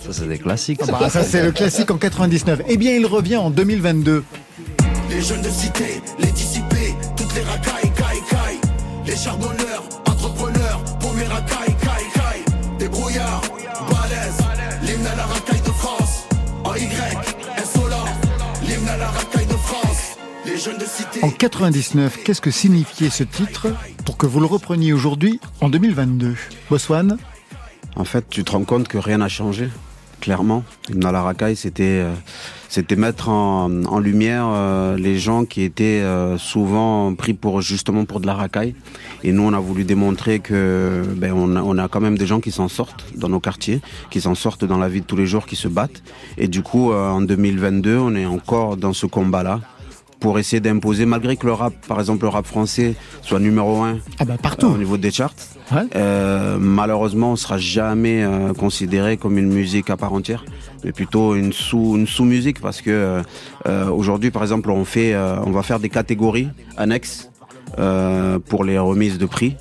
[0.03, 0.81] Ça, c'est des classiques.
[0.83, 2.61] Ah bah, ça, c'est le classique en 99.
[2.67, 4.23] Eh bien, il revient en 2022.
[5.09, 8.59] Les jeunes de cité, les dissipés, toutes les racailles, caille, caille.
[9.05, 12.77] Les charbonneurs, entrepreneurs, pour mes racailles, caille, caille.
[12.79, 13.41] Des brouillards,
[21.23, 23.67] En 99, qu'est-ce que signifiait ce titre
[24.05, 26.35] pour que vous le repreniez aujourd'hui en 2022
[26.69, 27.17] Boswan?
[27.95, 29.69] En fait, tu te rends compte que rien n'a changé
[30.19, 30.63] clairement.
[30.93, 32.13] Dans la racaille, c'était euh,
[32.69, 38.05] c'était mettre en, en lumière euh, les gens qui étaient euh, souvent pris pour justement
[38.05, 38.75] pour de la racaille.
[39.23, 42.27] Et nous, on a voulu démontrer que ben, on, a, on a quand même des
[42.27, 45.17] gens qui s'en sortent dans nos quartiers, qui s'en sortent dans la vie de tous
[45.17, 46.03] les jours, qui se battent.
[46.37, 49.59] Et du coup, en 2022, on est encore dans ce combat-là
[50.21, 53.97] pour essayer d'imposer, malgré que le rap, par exemple le rap français, soit numéro un
[54.19, 54.67] ah bah partout.
[54.67, 55.35] au niveau des charts.
[55.73, 55.81] Ouais.
[55.95, 60.45] Euh, malheureusement, on sera jamais euh, considéré comme une musique à part entière,
[60.83, 63.21] mais plutôt une sous une sous musique parce que
[63.67, 67.31] euh, aujourd'hui, par exemple, on fait, on va faire des catégories annexes
[67.79, 69.55] euh, pour les remises de prix.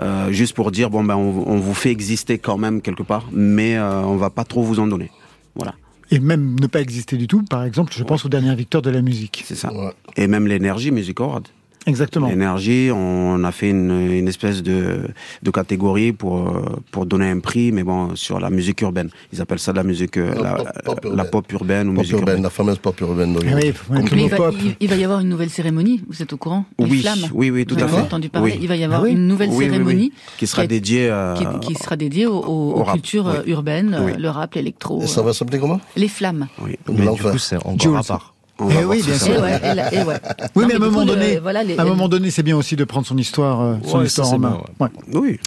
[0.00, 3.26] Euh, juste pour dire bon ben on, on vous fait exister quand même quelque part,
[3.32, 5.10] mais euh, on va pas trop vous en donner.
[5.54, 5.74] Voilà.
[6.10, 8.90] Et même ne pas exister du tout, par exemple, je pense aux dernières victoires de
[8.90, 9.44] la musique.
[9.46, 9.72] C'est ça.
[10.16, 11.46] Et même l'énergie Music Award.
[11.86, 12.28] Exactement.
[12.28, 15.00] L'énergie, on a fait une, une espèce de,
[15.42, 19.08] de catégorie pour, euh, pour donner un prix, mais bon, sur la musique urbaine.
[19.32, 21.30] Ils appellent ça de la musique, euh, La la, pop- pop la urbaine.
[21.30, 22.42] pop urbaine ou Pop musique urbaine, urbaine.
[22.42, 23.32] la fameuse pop urbaine.
[23.32, 23.42] donc.
[23.50, 24.54] Ah oui, mot il, va, pop.
[24.62, 26.66] il- il va y avoir une nouvelle cérémonie, vous êtes au courant?
[26.78, 27.28] Les Oui, flammes.
[27.32, 27.96] oui, oui, tout Vous à fait.
[27.96, 28.52] entendu parler.
[28.52, 28.58] Oui.
[28.60, 29.70] Il va y avoir Ah oui une nouvelle Oui, oui, oui.
[29.72, 33.26] cérémonie Qui sera dédiée à- qui, qui sera dédiée aux, aux- au aux rap, cultures
[33.26, 33.36] oui.
[33.50, 34.12] euh, urbaines, Oui.
[34.18, 35.00] le rap, l'électro.
[35.02, 35.80] Et ça va s'appeler comment?
[35.96, 36.46] Les flammes.
[36.62, 36.76] Oui.
[36.92, 38.29] Mais du coup, c'est encore à part.
[38.60, 39.34] On Eh va oui, bien sûr.
[39.34, 40.16] Et ouais, et là- et ouais.
[40.54, 42.42] Oui, Non, mais à un moment le- donné, voilà, les- à un moment donné, c'est
[42.42, 44.60] bien aussi de prendre son histoire, euh, son Ouais, histoire ça, en main.
[44.78, 45.20] bien, Ouais.
[45.20, 45.40] Oui.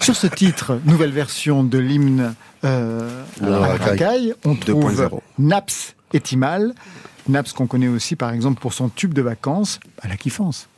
[0.00, 3.88] Sur ce titre, nouvelle version de l'hymne euh, à Racaille.
[3.90, 5.22] Racaille, on trouve 2.0.
[5.38, 6.74] Naps et Timal.
[7.28, 10.68] Naps qu'on connaît aussi par exemple pour son tube de vacances, à la kiffance.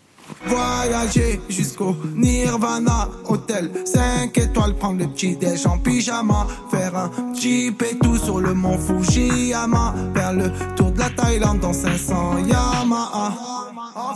[0.47, 3.09] Voyager jusqu'au Nirvana.
[3.29, 6.47] Hôtel 5 étoiles, prendre le petit déj en pyjama.
[6.71, 9.95] Faire un jeep et tout sur le mont Fujiyama.
[10.15, 13.33] Faire le tour de la Thaïlande dans 500 Yamaha.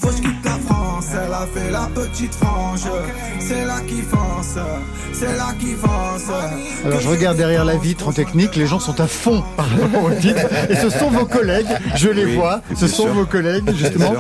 [0.01, 0.80] Faut que je quitte la France,
[1.15, 2.83] elle a fait la petite frange
[3.39, 4.59] C'est là qui fonce,
[5.13, 6.31] c'est là qui fonce
[6.85, 10.05] Alors je regarde derrière la vitre en technique, les gens sont à fond par rapport
[10.05, 13.13] au titre, et ce sont vos collègues, je les Oui, vois, ce sont sûr.
[13.15, 14.13] vos collègues justement.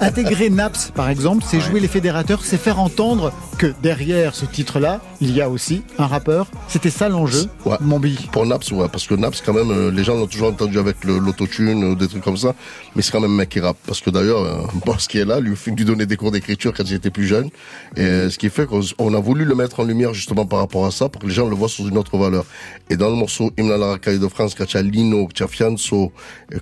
[0.00, 5.00] Intégrer Naps par exemple, c'est jouer les fédérateurs, c'est faire entendre que derrière ce titre-là,
[5.20, 6.46] il y a aussi un rappeur.
[6.68, 7.76] C'était ça l'enjeu, Ouais.
[7.80, 8.28] mon bi.
[8.30, 11.02] Pour Naps, ouais, parce que Naps, quand même, euh, les gens l'ont toujours entendu avec
[11.04, 12.54] l'autotune, euh, des trucs comme ça,
[12.94, 13.76] mais c'est quand même un mec qui rappe.
[13.86, 16.84] Parce que d'ailleurs, euh, Boss qui est là, lui, lui donner des cours d'écriture quand
[16.84, 17.50] il était plus jeune.
[17.96, 20.86] Et ce qui fait qu'on on a voulu le mettre en lumière justement par rapport
[20.86, 22.44] à ça, pour que les gens le voient sous une autre valeur.
[22.90, 25.32] Et dans le morceau Hymne à la racaille de France, quand tu as Lino, que
[25.32, 26.12] tu as Fianso,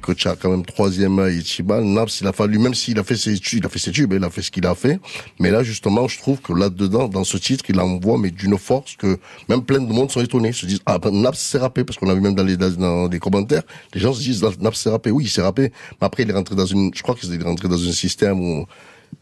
[0.03, 2.99] que tu as quand même troisième œil et Chibal, Naps, il a fallu, même s'il
[2.99, 4.75] a fait ses tubes, il a fait ses tubes, il a fait ce qu'il a
[4.75, 4.99] fait.
[5.39, 8.97] Mais là, justement, je trouve que là-dedans, dans ce titre, il envoie, mais d'une force
[8.97, 11.99] que même plein de monde sont étonnés, se disent, ah, ben, Naps s'est rappé, parce
[11.99, 13.63] qu'on a vu même dans les, dans les commentaires,
[13.95, 15.11] les gens se disent, Naps s'est rappé.
[15.11, 15.73] Oui, il s'est rappé.
[16.01, 18.41] Mais après, il est rentré dans une, je crois qu'il est rentré dans un système
[18.41, 18.67] où,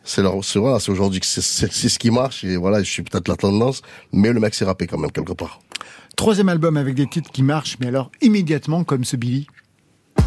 [0.05, 3.37] c'est voilà, c'est aujourd'hui que c'est ce qui marche et voilà, je suis peut-être la
[3.37, 5.61] tendance, mais le mec s'est rappé quand même quelque part.
[6.17, 9.47] Troisième album avec des titres qui marchent, mais alors immédiatement comme ce Billy.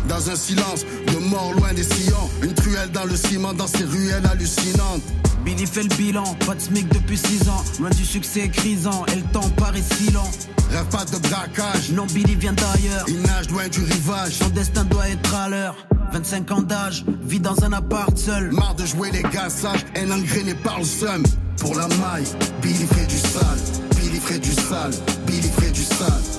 [0.08, 3.84] Dans un silence de mort loin des sillons Une truelle dans le ciment dans ces
[3.84, 5.02] ruelles hallucinantes
[5.48, 7.64] Billy fait le bilan, pas de SMIC depuis 6 ans.
[7.80, 10.30] Loin du succès grisant, et le temps paraît si lent.
[10.72, 13.06] Rêve pas de braquage Non, Billy vient d'ailleurs.
[13.08, 15.76] Il nage loin du rivage Son destin doit être à l'heure.
[16.12, 18.52] 25 ans d'âge, vit dans un appart seul.
[18.52, 21.24] Marre de jouer les gars sages Un engrainé par le seum
[21.58, 22.26] Pour la maille
[22.62, 23.60] Billy fait du sale
[23.96, 24.92] Billy fait du sale
[25.26, 26.37] Billy fait du sale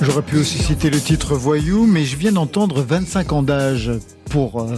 [0.00, 3.90] J'aurais pu aussi citer le titre Voyou, mais je viens d'entendre 25 ans d'âge
[4.30, 4.74] pour euh,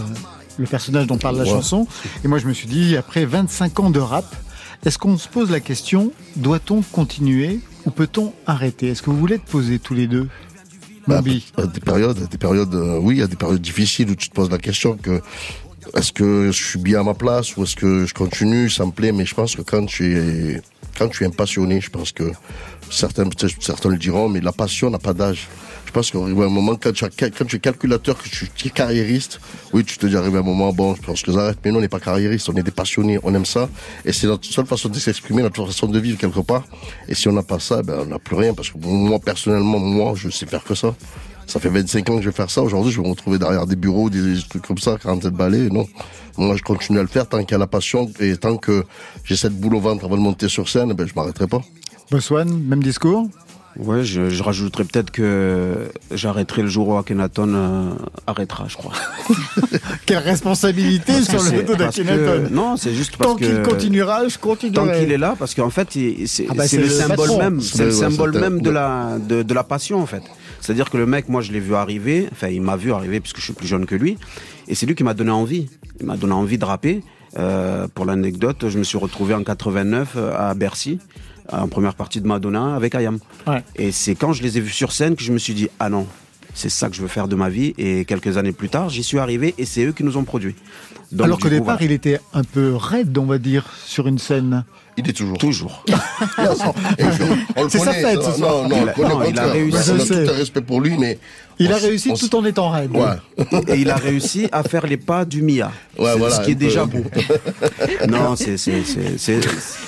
[0.57, 1.49] le personnage dont parle la Ouais.
[1.49, 1.87] chanson.
[2.23, 4.35] Et moi, je me suis dit, après 25 ans de rap,
[4.85, 8.89] est-ce qu'on se pose la question, doit-on continuer ou peut-on arrêter?
[8.89, 10.27] Est-ce que vous voulez te poser tous les deux?
[11.07, 13.61] Bah, Bambi à des périodes, à des périodes, euh, oui, il y a des périodes
[13.61, 15.21] difficiles où tu te poses la question que
[15.93, 18.91] est-ce que je suis bien à ma place ou est-ce que je continue, ça me
[18.91, 20.61] plaît, mais je pense que quand tu es,
[20.97, 22.31] quand un passionné, je pense que
[22.89, 25.47] certains, certains le diront, mais la passion n'a pas d'âge.
[25.85, 29.39] Je pense qu'arrivé un moment, quand tu, quand es calculateur, que tu, es carriériste,
[29.71, 31.81] oui, tu te dis arrivé un moment, bon, je pense que j'arrête, mais non, on
[31.81, 33.69] n'est pas carriériste, on est des passionnés, on aime ça,
[34.03, 36.63] et c'est notre seule façon de s'exprimer, notre façon de vivre quelque part.
[37.07, 39.79] Et si on n'a pas ça, ben, on n'a plus rien, parce que moi, personnellement,
[39.79, 40.95] moi, je sais faire que ça.
[41.47, 42.61] Ça fait 25 ans que je vais faire ça.
[42.61, 45.69] Aujourd'hui, je vais me retrouver derrière des bureaux, des trucs comme ça, 47 balais.
[45.69, 45.87] Non.
[46.37, 48.83] Moi, je continue à le faire tant qu'il y a la passion et tant que
[49.23, 51.61] j'ai cette boule au ventre avant de monter sur scène, ben, je m'arrêterai pas.
[52.11, 53.27] Boswan, même discours?
[53.77, 57.89] Ouais, je, je rajouterais peut-être que j'arrêterai le jour où Akhenaton euh,
[58.25, 58.93] arrêtera, je crois.
[60.05, 63.43] Quelle responsabilité Parce sur que le dos d'Akhenaton Non, c'est juste parce Tant que...
[63.43, 64.87] qu'il continuera, je continuerai.
[64.93, 65.89] Tant qu'il est là, parce qu'en fait,
[66.25, 67.37] c'est Ah bah, c'est le le symbole patron.
[67.37, 70.23] même, C'est le symbole même de la de, de la passion en fait.
[70.65, 72.27] C'est-à-dire que le mec, moi, je l'ai vu arriver.
[72.31, 74.17] Enfin, il m'a vu arriver puisque je suis plus jeune que lui,
[74.67, 75.69] et c'est lui qui m'a donné envie.
[75.99, 77.03] Il m'a donné envie de rapper.
[77.37, 80.97] Euh, pour l'anecdote, je me suis retrouvé en 89 euh, à Bercy,
[81.51, 83.19] en première partie de Madonna avec Ayam.
[83.45, 83.63] Ouais.
[83.75, 85.89] Et c'est quand je les ai vus sur scène que je me suis dit ah
[85.89, 86.07] non,
[86.55, 87.75] c'est ça que je veux faire de ma vie.
[87.77, 90.55] Et quelques années plus tard, j'y suis arrivé et c'est eux qui nous ont produits.
[91.11, 91.83] Donc, Alors qu'au départ, voilà.
[91.83, 94.65] il était un peu raide, on va dire, sur une scène.
[94.97, 95.37] Il est toujours.
[95.37, 95.83] toujours.
[97.69, 98.31] C'est sa fête, ça.
[98.31, 98.67] ce soir.
[98.67, 99.77] Non, non, Il a- non, il a réussi.
[99.91, 100.25] On Je a sais.
[100.25, 101.19] tout un respect pour lui, mais.
[101.59, 102.91] Il a on réussi on tout en étant raide.
[102.91, 103.15] Ouais.
[103.67, 105.71] et il a réussi à faire les pas du Mia.
[105.97, 106.59] Ouais, C'est- voilà, ce qui est peu.
[106.59, 107.03] déjà beau.
[108.09, 109.39] non, c'est c'est c'est c'est-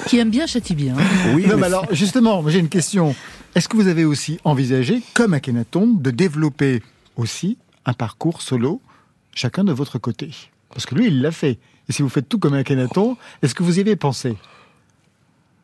[0.08, 0.96] Qui aime bien châtie bien.
[0.98, 1.04] hein.
[1.36, 1.44] oui.
[1.44, 3.16] Non, mais mais alors, justement, j'ai une question.
[3.56, 6.82] Est-ce que vous avez aussi envisagé, comme Akhenaton, de développer
[7.16, 8.82] aussi un parcours solo,
[9.34, 10.30] chacun de votre côté?
[10.70, 11.58] Parce que lui, il l'a fait.
[11.90, 14.36] et si vous faites tout comme un Kenaton, est-ce que vous y avez pensé?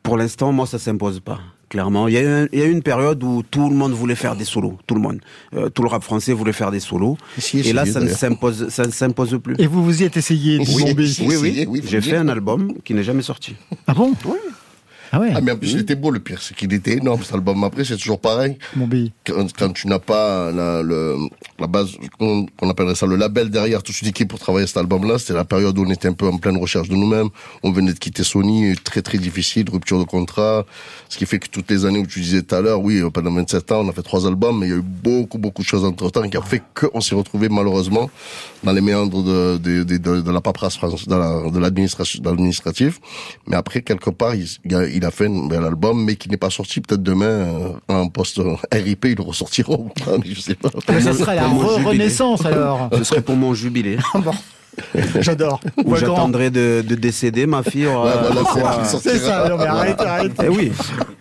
[0.04, 1.40] Pour l'instant, moi, ça s'impose pas.
[1.70, 3.94] Clairement, il y, a eu, il y a eu une période où tout le monde
[3.94, 5.20] voulait faire des solos, tout le monde,
[5.56, 8.68] Euh, tout le rap français voulait faire des solos, Si, et là, ça ne s'impose,
[8.70, 9.56] ça ne s'impose plus.
[9.58, 12.94] Et vous vous y êtes essayé, Oui, Oui, oui, oui, j'ai fait un album qui
[12.94, 13.56] n'est jamais sorti.
[13.88, 14.14] Ah bon?
[14.26, 14.38] Oui.
[15.16, 17.22] Ah ouais Ah, mais en plus, il était beau, le pire, c'est qu'il était énorme,
[17.24, 17.64] cet album.
[17.64, 18.58] Après, c'est toujours pareil.
[18.76, 19.12] Bombay.
[19.28, 21.16] Quand, quand tu n'as pas la, le,
[21.60, 25.20] la base, qu'on appellerait ça, le label derrière, toute une équipe pour travailler cet album-là,
[25.20, 27.30] c'était la période où on était un peu en pleine recherche de nous-mêmes.
[27.62, 30.66] On venait de quitter Sony, très très difficile, rupture de contrat.
[31.10, 33.32] Ce qui fait que toutes les années où tu disais tout à l'heure, oui, pendant
[33.34, 35.68] 27 ans, on a fait trois albums, mais il y a eu beaucoup, beaucoup de
[35.68, 38.10] choses entre temps qui a fait qu'on s'est retrouvé malheureusement
[38.64, 41.60] dans les méandres de, de, de, de, de la paperasse de la-
[42.24, 43.00] l'administratif.
[43.46, 46.50] Mais après, quelque part, il, il a, fait un bel album, mais qui n'est pas
[46.50, 46.82] sorti.
[46.82, 49.90] Peut-être demain, euh, en poste euh, RIP, ils le ressortiront.
[50.26, 50.70] je sais pas.
[50.90, 52.90] Mais ça sera la renaissance alors.
[52.98, 53.98] Ce serait pour mon jubilé.
[55.20, 55.60] J'adore.
[55.78, 55.96] grand.
[55.96, 60.46] j'attendrai de, de décéder, ma fille voilà, de c'est ça, non mais arrêtez, arrêtez.
[60.46, 60.72] Eh oui,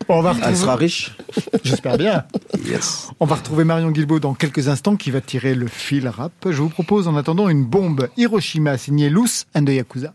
[0.09, 1.17] On va elle retrouver, sera riche.
[1.63, 2.25] j'espère bien.
[2.67, 3.11] Yes.
[3.21, 6.33] On va retrouver Marion Guilbault dans quelques instants qui va tirer le fil rap.
[6.49, 10.13] Je vous propose en attendant une bombe Hiroshima signée Loose and the Yakuza.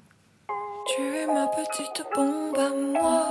[0.95, 3.25] Tu es ma petite bombe moi.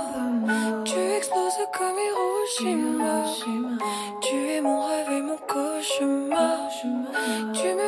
[0.85, 3.15] Tu exploses comme Hiroshima.
[4.21, 6.59] Tu es mon rêve et mon cauchemar.
[7.57, 7.86] Tu me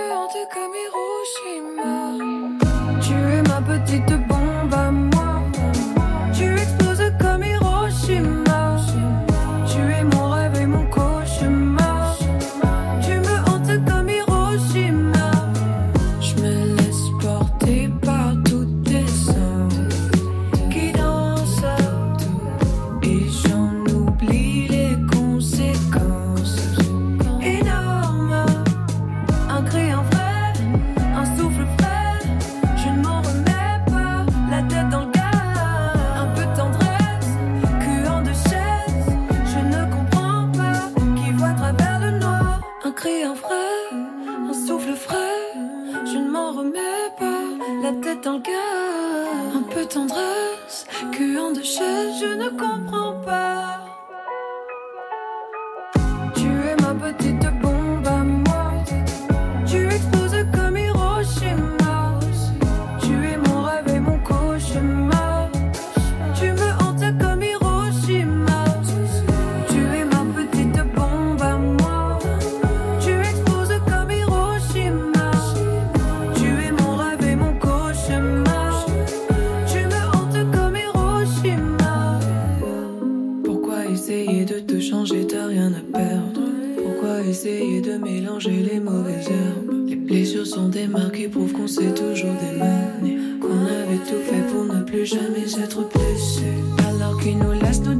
[90.49, 94.81] sont des marques qui prouvent qu'on s'est toujours démené Qu'on avait tout fait pour ne
[94.83, 96.45] plus jamais être blessé
[96.87, 97.98] Alors qu'ils nous laissent nous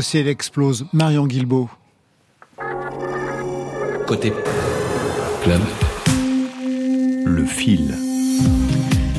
[0.00, 0.86] Aussi, elle explose.
[0.94, 1.68] Marion Guilbault.
[4.06, 4.32] Côté
[5.42, 5.60] club,
[7.26, 7.94] le fil.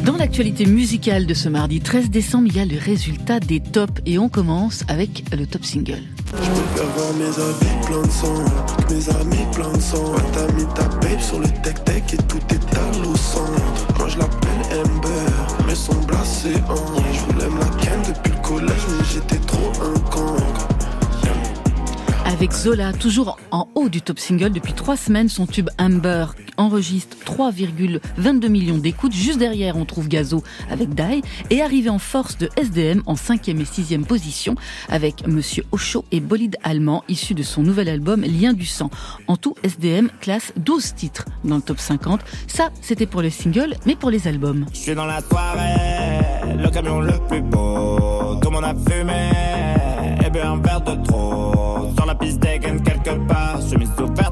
[0.03, 4.01] Dans l'actualité musicale de ce mardi 13 décembre, il y a le résultat des tops
[4.07, 6.01] et on commence avec le top single.
[6.33, 8.43] Faire voir mes avis plein de sang,
[8.89, 10.03] mes amis plein de sang.
[10.13, 13.99] Ouais, t'as mis ta babe sur le tech-tech et tout est à au centre.
[13.99, 17.13] Moi je l'appelle Amber, mais son blasé en.
[17.13, 20.70] Je voulais me la ken depuis le collège, mais j'étais trop un cancre.
[22.31, 27.17] Avec Zola, toujours en haut du top single depuis trois semaines, son tube Amber enregistre
[27.25, 29.13] 3,22 millions d'écoutes.
[29.13, 33.59] Juste derrière, on trouve Gazo avec Die et arrivé en force de SDM en cinquième
[33.59, 34.55] et sixième position
[34.89, 38.89] avec Monsieur Ocho et Bolide Allemand issu de son nouvel album Lien du sang.
[39.27, 42.21] En tout, SDM classe 12 titres dans le top 50.
[42.47, 44.65] Ça, c'était pour le single, mais pour les albums.
[44.73, 48.39] Je suis dans la soirée, le camion le plus beau.
[48.41, 49.29] Tout le monde a fumé,
[50.39, 51.91] un verre de trop.
[51.95, 54.30] Sur la piste dégaine quelque part, chemise ouverte,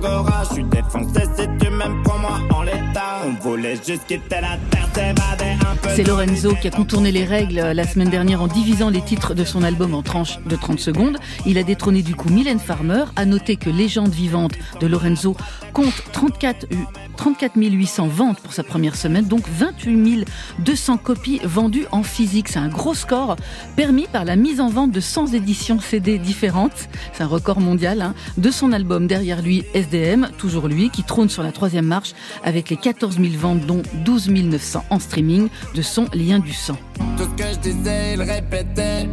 [0.00, 0.42] Angora.
[0.48, 3.20] Je suis défoncé si tu m'aimes pour moi en l'état.
[3.26, 5.88] On voulait juste quitter la terre, s'évader un peu.
[5.94, 9.34] C'est Lorenzo qui a contourné les règles euh, la semaine dernière en divisant les titres
[9.34, 11.18] de son album en tranches de 30 secondes.
[11.46, 13.04] Il a détrôné du coup Mylène Farmer.
[13.16, 15.36] À noter que Légende vivante de Lorenzo
[15.72, 16.76] compte 34, euh,
[17.16, 20.24] 34 800 ventes pour sa première semaine, donc 28
[20.60, 22.48] 200 copies vendues en physique.
[22.48, 23.36] C'est un gros score
[23.76, 26.88] permis par la mise en vente de 100 éditions CD différentes.
[27.12, 31.28] C'est un record mondial hein, de son album derrière lui SDM, toujours lui, qui trône
[31.28, 32.14] sur la troisième marche
[32.44, 36.76] avec les 14 000 ventes, dont 12 900 en streaming de son lien du sang.
[37.16, 39.08] Tout ce que je disais, il répétait.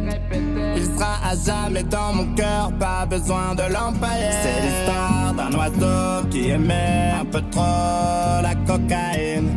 [0.76, 4.30] Il sera à jamais dans mon cœur, pas besoin de l'empailler.
[4.42, 9.50] C'est l'histoire d'un oiseau qui aimait un peu trop la cocaïne.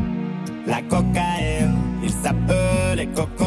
[0.66, 3.46] La cocaïne, il s'appelait Coco,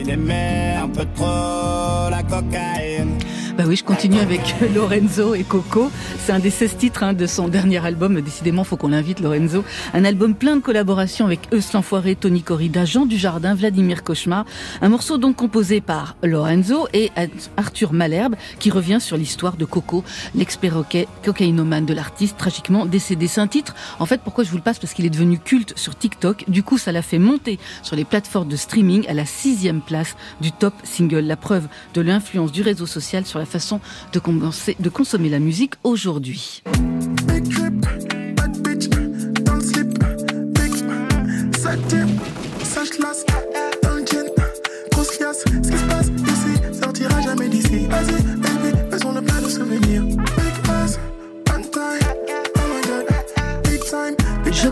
[0.00, 3.17] il aimait un peu trop la cocaïne.
[3.58, 5.90] Bah oui, je continue avec Lorenzo et Coco.
[6.20, 8.20] C'est un des 16 titres hein, de son dernier album.
[8.20, 9.64] Décidément, faut qu'on l'invite, Lorenzo.
[9.94, 14.44] Un album plein de collaborations avec Eus l'Enfoiré, Tony Corrida, Jean Dujardin, Vladimir Cauchemar.
[14.80, 17.10] Un morceau donc composé par Lorenzo et
[17.56, 20.04] Arthur Malherbe qui revient sur l'histoire de Coco,
[20.36, 23.26] l'expert-roquet cocaïnomane de l'artiste, tragiquement décédé.
[23.26, 24.78] C'est un titre, en fait, pourquoi je vous le passe?
[24.78, 26.44] Parce qu'il est devenu culte sur TikTok.
[26.46, 30.14] Du coup, ça l'a fait monter sur les plateformes de streaming à la sixième place
[30.40, 31.26] du top single.
[31.26, 33.80] La preuve de l'influence du réseau social sur la façon
[34.12, 36.62] de, commencer- de consommer la musique aujourd'hui.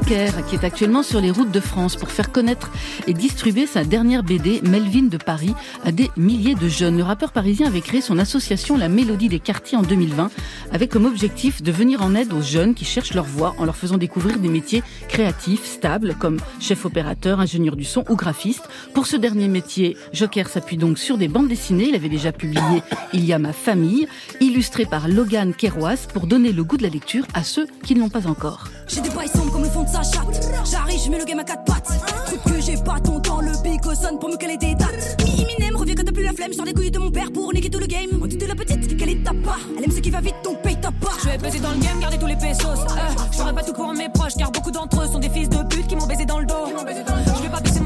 [0.07, 2.71] Joker, qui est actuellement sur les routes de France pour faire connaître
[3.09, 5.55] et distribuer sa dernière BD, Melvin de Paris,
[5.85, 6.97] à des milliers de jeunes.
[6.97, 10.31] Le rappeur parisien avait créé son association La Mélodie des quartiers en 2020,
[10.71, 13.75] avec comme objectif de venir en aide aux jeunes qui cherchent leur voie en leur
[13.75, 18.69] faisant découvrir des métiers créatifs, stables, comme chef opérateur, ingénieur du son ou graphiste.
[18.95, 21.89] Pour ce dernier métier, Joker s'appuie donc sur des bandes dessinées.
[21.89, 22.83] Il avait déjà publié
[23.13, 24.07] Il y a ma famille,
[24.41, 28.01] illustré par Logan Kerouas, pour donner le goût de la lecture à ceux qui ne
[28.01, 28.69] l'ont pas encore.
[28.89, 30.49] J'ai des bails sombres comme le fond de sa chatte.
[30.65, 31.91] J'arrive, je mets le game à quatre pattes.
[32.27, 35.17] Truc que j'ai pas ton temps, le big sonne pour me caler des dates.
[35.25, 36.53] Mi Eminem revient quand t'as plus la flemme.
[36.53, 38.09] Sors des couilles de mon père pour niquer tout le game.
[38.21, 39.59] On dit de la petite qu'elle est part.
[39.77, 41.19] Elle aime ce qui va vite, donc paye ta part.
[41.23, 42.65] Je vais peser dans le game, garder tous les pesos.
[42.65, 45.49] Euh, je ferai pas tout pour mes proches, car beaucoup d'entre eux sont des fils
[45.49, 46.67] de pute qui m'ont baisé dans le dos.
[46.69, 47.81] Je vais pas baisser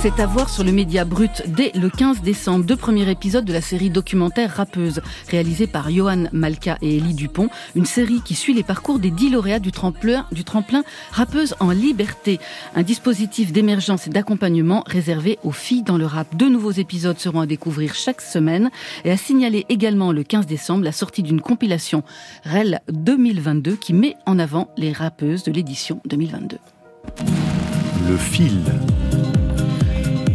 [0.00, 3.52] C'est à voir sur le média brut dès le 15 décembre, deux premiers épisodes de
[3.52, 8.54] la série documentaire Rappeuse, réalisée par Johan Malka et Elie Dupont, une série qui suit
[8.54, 12.38] les parcours des dix lauréats du tremplin, du tremplin Rappeuse en liberté,
[12.76, 16.36] un dispositif d'émergence et d'accompagnement réservé aux filles dans le rap.
[16.36, 18.70] Deux nouveaux épisodes seront à découvrir chaque semaine
[19.04, 22.04] et à signaler également le 15 décembre la sortie d'une compilation
[22.44, 26.58] REL 2022 qui met en avant les rappeuses de l'édition 2022.
[28.08, 28.62] Le fil.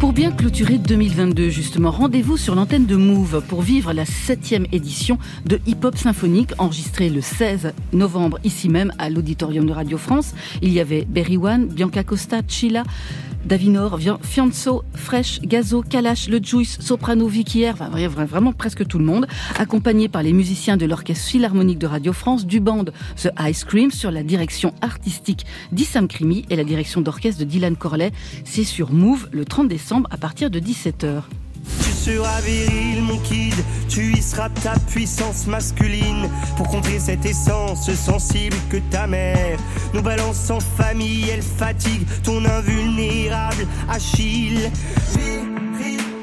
[0.04, 5.18] Pour bien clôturer 2022, justement, rendez-vous sur l'antenne de Move pour vivre la septième édition
[5.46, 10.34] de Hip Hop Symphonique, enregistrée le 16 novembre ici même à l'Auditorium de Radio France.
[10.60, 12.82] Il y avait Berry One, Bianca Costa, Chila,
[13.44, 18.98] Davinor, Fianzo, Fresh, Gazo, Kalash, Le Juice, Soprano, Vicky enfin, vra- vra- vraiment presque tout
[18.98, 19.26] le monde,
[19.58, 22.84] accompagné par les musiciens de l'Orchestre Philharmonique de Radio France, du band
[23.16, 27.76] The Ice Cream sur la direction artistique d'Issam Krimi et la direction d'orchestre de Dylan
[27.76, 28.12] Corley.
[28.44, 31.22] C'est sur Move le 30 décembre à partir de 17h.
[32.04, 33.54] Tu seras viril, mon kid,
[33.88, 39.58] tu y seras ta puissance masculine pour contrer cette essence sensible que ta mère
[39.94, 41.30] nous balance en famille.
[41.30, 44.70] Elle fatigue ton invulnérable Achille.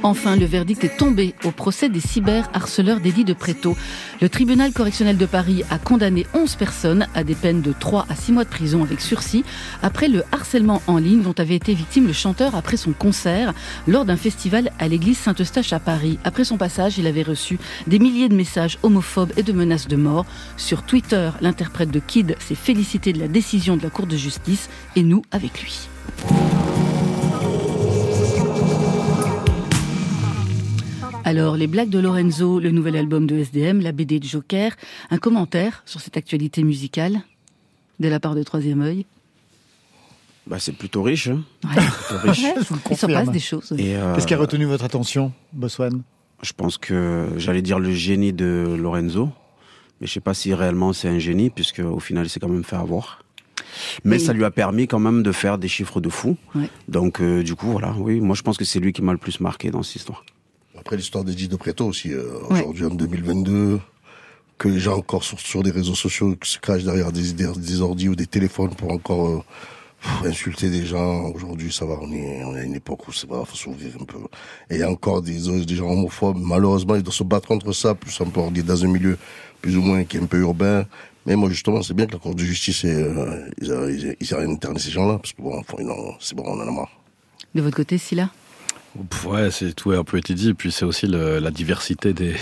[0.04, 3.78] Enfin, le verdict est tombé au procès des cyberharceleurs d'Eddie de Préto.
[4.20, 8.16] Le tribunal correctionnel de Paris a condamné 11 personnes à des peines de 3 à
[8.16, 9.44] 6 mois de prison avec sursis
[9.84, 13.54] après le harcèlement en ligne dont avait été victime le chanteur après son concert
[13.88, 16.18] lors d'un festival à l'église Saint-Eustache à Paris.
[16.24, 19.98] Après son passage, il avait reçu des milliers de messages homophobes et de menaces de
[19.98, 20.26] mort.
[20.58, 24.68] Sur Twitter, l'interprète de Kid s'est félicité de la décision de la Cour de justice
[24.96, 25.88] et nous avec lui.
[31.24, 34.72] Alors, les blagues de Lorenzo, le nouvel album de SDM, la BD de Joker,
[35.12, 37.22] un commentaire sur cette actualité musicale
[38.00, 39.06] de la part de Troisième œil.
[40.48, 41.28] Bah, c'est plutôt riche.
[41.28, 41.44] hein.
[41.64, 41.70] Ouais.
[42.08, 42.42] Plutôt riche.
[42.58, 43.14] Il s'en confirme.
[43.14, 43.72] passe des choses.
[43.80, 46.02] Euh, Qu'est-ce qui a retenu votre attention, Boswan
[46.42, 49.30] Je pense que j'allais dire le génie de Lorenzo,
[50.02, 52.50] mais je sais pas si réellement c'est un génie, puisque au final il s'est quand
[52.50, 53.24] même fait avoir.
[54.04, 54.22] Mais Oui.
[54.22, 56.36] ça lui a permis quand même de faire des chiffres de fou.
[56.56, 56.68] Ouais.
[56.88, 59.20] Donc euh, du coup voilà, oui, moi je pense que c'est lui qui m'a le
[59.20, 60.26] plus marqué dans cette histoire.
[60.82, 63.80] Après l'histoire d'Eddie de Preto aussi, euh, aujourd'hui en 2022,
[64.58, 67.82] que les gens encore sur, sur des réseaux sociaux se cachent derrière des, des, des
[67.82, 69.40] ordi ou des téléphones pour encore euh,
[70.02, 71.26] pff, insulter des gens.
[71.30, 73.92] Aujourd'hui, ça va, on est, on est à une époque où c'est vrai, faut s'ouvrir
[74.02, 74.18] un peu.
[74.72, 76.40] Et il y a encore des, des gens homophobes.
[76.40, 79.18] Malheureusement, ils doivent se battre contre ça, plus encore on est dans un milieu
[79.62, 80.86] plus ou moins qui est un peu urbain.
[81.28, 84.80] Mais moi, justement, c'est bien que la Cour de justice, euh, ils, a- ils, a-
[84.80, 85.62] ces gens-là, parce que bon,
[86.20, 86.90] c'est bon, on en a marre.
[87.54, 88.32] De votre côté, Silla?
[89.26, 90.50] Ouais, c'est tout a un peu été dit.
[90.50, 92.36] Et puis c'est aussi le- la diversité des,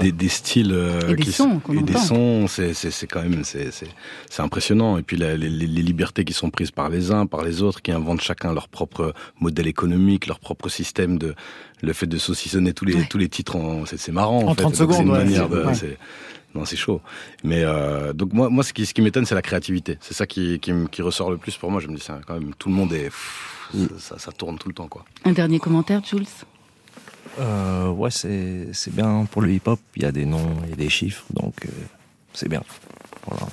[0.00, 2.46] des, des styles euh, Et des qui sons et des sons.
[2.46, 3.88] C'est c'est c'est quand même c'est c'est
[4.30, 4.98] c'est impressionnant.
[4.98, 7.60] Et puis la- les, les, les libertés qui sont prises par les uns, par les
[7.62, 11.34] autres, qui inventent chacun leur propre modèle économique, leur propre système de
[11.82, 13.56] le fait de saucissonner tous les tous les titres.
[13.56, 14.40] en- C'est c'est marrant.
[14.44, 14.62] En en, fait.
[14.62, 15.24] 30 Donc, c'est secondes, une ouais.
[15.24, 15.64] manière de.
[16.54, 17.00] Non, c'est chaud.
[17.44, 19.98] Mais euh, donc moi, moi, ce qui, ce qui m'étonne, c'est la créativité.
[20.00, 21.80] C'est ça qui, qui, me- qui ressort le plus pour moi.
[21.80, 23.08] Je me dis, c'est quand même tout le monde est,
[23.72, 25.04] pff, ça, ça tourne tout le temps, quoi.
[25.24, 26.26] Un dernier commentaire, Jules
[27.38, 29.78] Euh, ouais, c'est c'est bien pour le hip-hop.
[29.96, 31.68] Il y a des noms et des chiffres, donc euh,
[32.32, 32.62] c'est bien.
[33.26, 33.46] Voilà.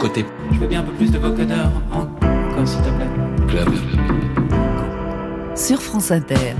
[0.00, 0.24] Côté.
[0.52, 3.10] Je veux bien un peu plus de vocodeur encore, s'il te plaît.
[3.48, 3.68] Club.
[5.56, 6.54] Sur France Inter.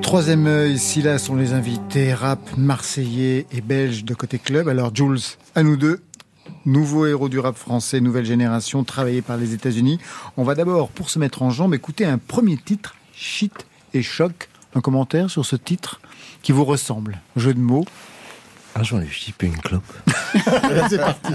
[0.00, 4.68] Troisième œil, Silla sont les invités rap marseillais et belges de côté club.
[4.68, 5.18] Alors Jules,
[5.54, 6.02] à nous deux,
[6.66, 9.98] nouveau héros du rap français, nouvelle génération, travaillé par les États-Unis.
[10.36, 14.48] On va d'abord, pour se mettre en jambe, écouter un premier titre, Shit et Choc.
[14.74, 16.00] Un commentaire sur ce titre
[16.42, 17.20] qui vous ressemble.
[17.36, 17.84] Jeu de mots.
[18.74, 19.84] Un jour, je chipé une clope.
[20.88, 21.34] C'est parti.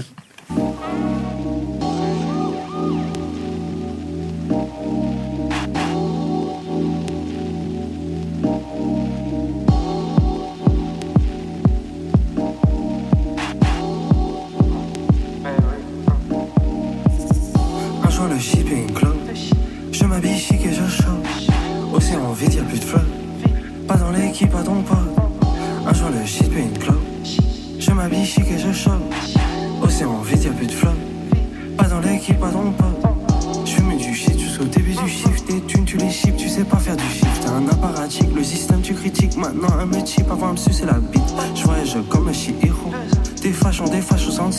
[22.38, 24.98] Océan vide y'a plus de flotte Pas dans l'équipe, pas ton pote
[25.86, 26.98] Un jour le shipping club
[27.80, 28.92] Je m'habille chic et je chope.
[29.82, 30.96] Océan vide y'a plus de flotte
[31.76, 35.46] Pas dans l'équipe, pas ton pote Je fume du shit jusqu'au début du shift.
[35.46, 37.42] Tes thunes tu les chips, tu sais pas faire du shift.
[37.42, 39.36] T'as un apparatique, le système tu critiques.
[39.36, 41.34] Maintenant un me chip avant de me sucer la bite.
[41.56, 42.92] Je voyage comme un Chihiro
[43.42, 44.52] Des fâches en des fâches au de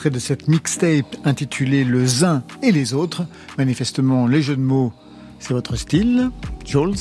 [0.00, 3.26] extrait de cette mixtape intitulée Le Zin et les autres.
[3.58, 4.94] Manifestement, les jeux de mots,
[5.40, 6.30] c'est votre style.
[6.64, 6.94] Jules,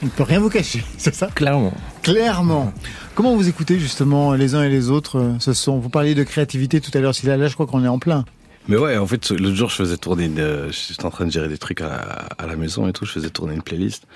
[0.00, 1.26] on ne peut rien vous cacher, c'est ça?
[1.34, 1.74] Clairement.
[2.04, 2.72] Clairement.
[3.16, 6.22] Comment vous écoutez justement les uns et les autres euh, ce sont Vous parliez de
[6.22, 8.24] créativité tout à l'heure, là, là je crois qu'on est en plein.
[8.68, 11.32] Mais ouais, en fait, l'autre jour, je faisais tourner une, euh, j'étais en train de
[11.32, 14.06] gérer des trucs à, à la maison et tout, je faisais tourner une playlist.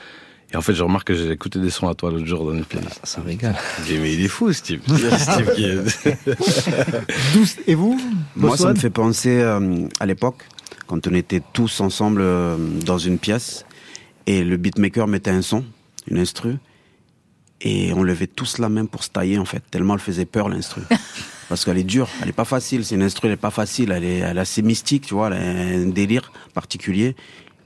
[0.55, 2.55] Et en fait, je remarque que j'ai écouté des sons à toi l'autre jour dans
[2.55, 3.01] une playlist.
[3.03, 3.57] Ça régale.
[3.81, 4.83] Je dis, mais il est fou, ce type.
[7.35, 8.01] Douce, et vous
[8.37, 10.45] Moi, ça me fait penser euh, à l'époque,
[10.87, 13.67] quand on était tous ensemble euh, dans une pièce,
[14.29, 15.65] et le beatmaker mettait un son,
[16.09, 16.59] une instru,
[17.61, 20.49] et on levait tous la main pour se tailler, en fait, tellement elle faisait peur,
[20.49, 20.83] l'instru.
[21.49, 23.91] Parce qu'elle est dure, elle est pas facile, c'est une instru, elle est pas facile,
[23.91, 27.17] elle est, elle est assez mystique, tu vois, elle a un délire particulier.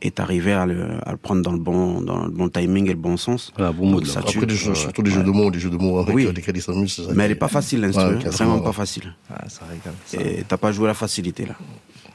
[0.03, 2.90] Et t'arrivais à le, à le prendre dans le bon, dans le bon timing et
[2.92, 3.53] le bon sens.
[3.59, 4.05] Ah, bon mot.
[4.05, 6.26] Ça Après, des jeux- surtout des jeux de mots, des jeux de mots avec Oui.
[6.26, 8.30] euh, c'est ça Mais elle est pas facile l'instru, Ouais, hein.
[8.30, 8.62] vraiment ouais.
[8.64, 9.14] pas facile.
[9.30, 10.26] Ah, ça régale.
[10.38, 11.55] Et t'as pas joué la facilité là.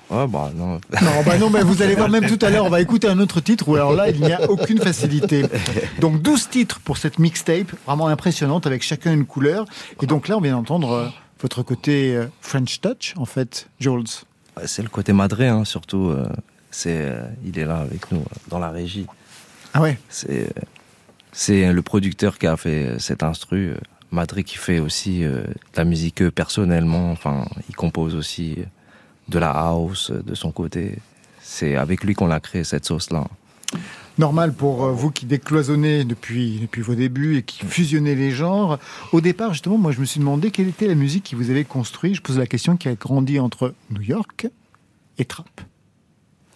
[0.09, 0.73] Ouais, bah non.
[1.01, 3.19] Non, bah non, mais vous allez voir même tout à l'heure, on va écouter un
[3.19, 5.43] autre titre où alors là, il n'y a aucune facilité.
[5.99, 9.65] Donc 12 titres pour cette mixtape, vraiment impressionnante, avec chacun une couleur.
[10.01, 11.07] Et donc là, on vient d'entendre euh,
[11.41, 14.03] votre côté euh, French Touch, en fait, Jules.
[14.65, 16.09] C'est le côté madré, hein, surtout.
[16.09, 16.27] euh,
[16.73, 19.05] c'est, euh, il est là avec nous, euh, dans la régie.
[19.73, 19.97] Ah ouais?
[20.09, 20.61] C'est, euh,
[21.31, 23.75] c'est le producteur qui a fait cet instru.
[24.11, 27.11] Madré qui fait aussi euh, de la musique personnellement.
[27.11, 28.57] Enfin, il compose aussi
[29.29, 30.97] de la house de son côté.
[31.41, 33.27] C'est avec lui qu'on a créé cette sauce-là.
[34.17, 38.77] Normal pour vous qui décloisonnez depuis, depuis vos débuts et qui fusionnez les genres.
[39.11, 41.63] Au départ, justement, moi, je me suis demandé quelle était la musique qui vous avait
[41.63, 42.13] construit.
[42.13, 44.47] Je pose la question qui a grandi entre New York
[45.17, 45.49] et Trap.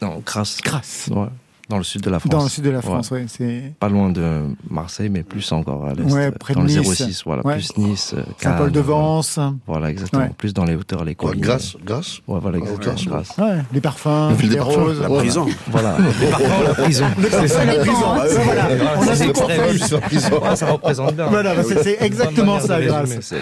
[0.01, 0.57] Non, Grasse.
[0.63, 1.09] Grasse.
[1.11, 1.27] Ouais,
[1.69, 2.31] dans le sud de la France.
[2.31, 3.21] Dans le sud de la France, Ouais.
[3.21, 3.25] ouais.
[3.27, 6.03] c'est Pas loin de Marseille, mais plus encore à l'est.
[6.03, 6.87] Ouais, près de dans le Nice.
[6.95, 7.55] 06, voilà, Ouais.
[7.55, 9.39] plus Nice, euh, Saint-Paul-de-Vence.
[9.65, 10.23] Voilà, exactement.
[10.23, 10.31] Ouais.
[10.37, 11.41] Plus dans les hauteurs, les collines.
[11.41, 12.93] Grasse, Grasse Ouais, voilà, exactement.
[12.93, 13.11] Grasse, ouais.
[13.11, 13.37] Grasse.
[13.37, 15.01] Ouais, les parfums, Le les des parfums, roses.
[15.01, 15.45] la prison.
[15.71, 17.05] Voilà, les parfums, la prison.
[17.17, 18.05] Les parfums, la prison.
[18.05, 19.35] On a C'est.
[19.35, 20.55] C'est la prison.
[20.55, 21.27] Ça représente bien.
[21.27, 23.17] Voilà, bah, c'est- c'est exactement ça, Grasse.
[23.21, 23.41] C'est.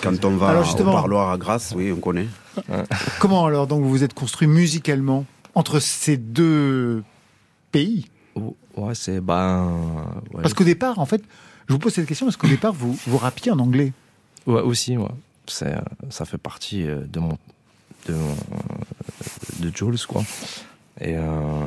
[0.00, 2.26] Quand on va au parloir à Grasse, oui, on connaît.
[3.18, 5.24] Comment alors donc vous vous êtes construit musicalement
[5.54, 7.02] entre ces deux
[7.72, 8.06] pays
[8.76, 10.04] Ouais, c'est ben.
[10.32, 10.42] ouais.
[10.42, 11.22] Parce qu'au départ, en fait,
[11.68, 13.92] je vous pose cette question parce qu'au départ, vous, vous rappiez en anglais.
[14.46, 15.06] Ouais, aussi, ouais.
[15.46, 15.80] C'est, euh,
[16.10, 17.38] ça fait partie euh, de mon,
[18.08, 18.34] de mon,
[19.60, 20.22] de Jules, quoi.
[21.00, 21.66] Et euh,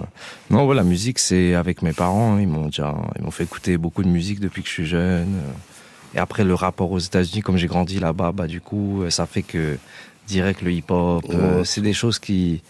[0.50, 2.34] non, ouais, la musique, c'est avec mes parents.
[2.36, 2.42] hein.
[2.42, 5.34] Ils m'ont déjà, ils m'ont fait écouter beaucoup de musique depuis que je suis jeune.
[6.14, 9.44] Et après, le rapport aux États-Unis, comme j'ai grandi là-bas, bah du coup, ça fait
[9.44, 9.78] que
[10.28, 11.66] direct le hip-hop, euh, Ouais.
[11.66, 12.62] c'est des choses qui,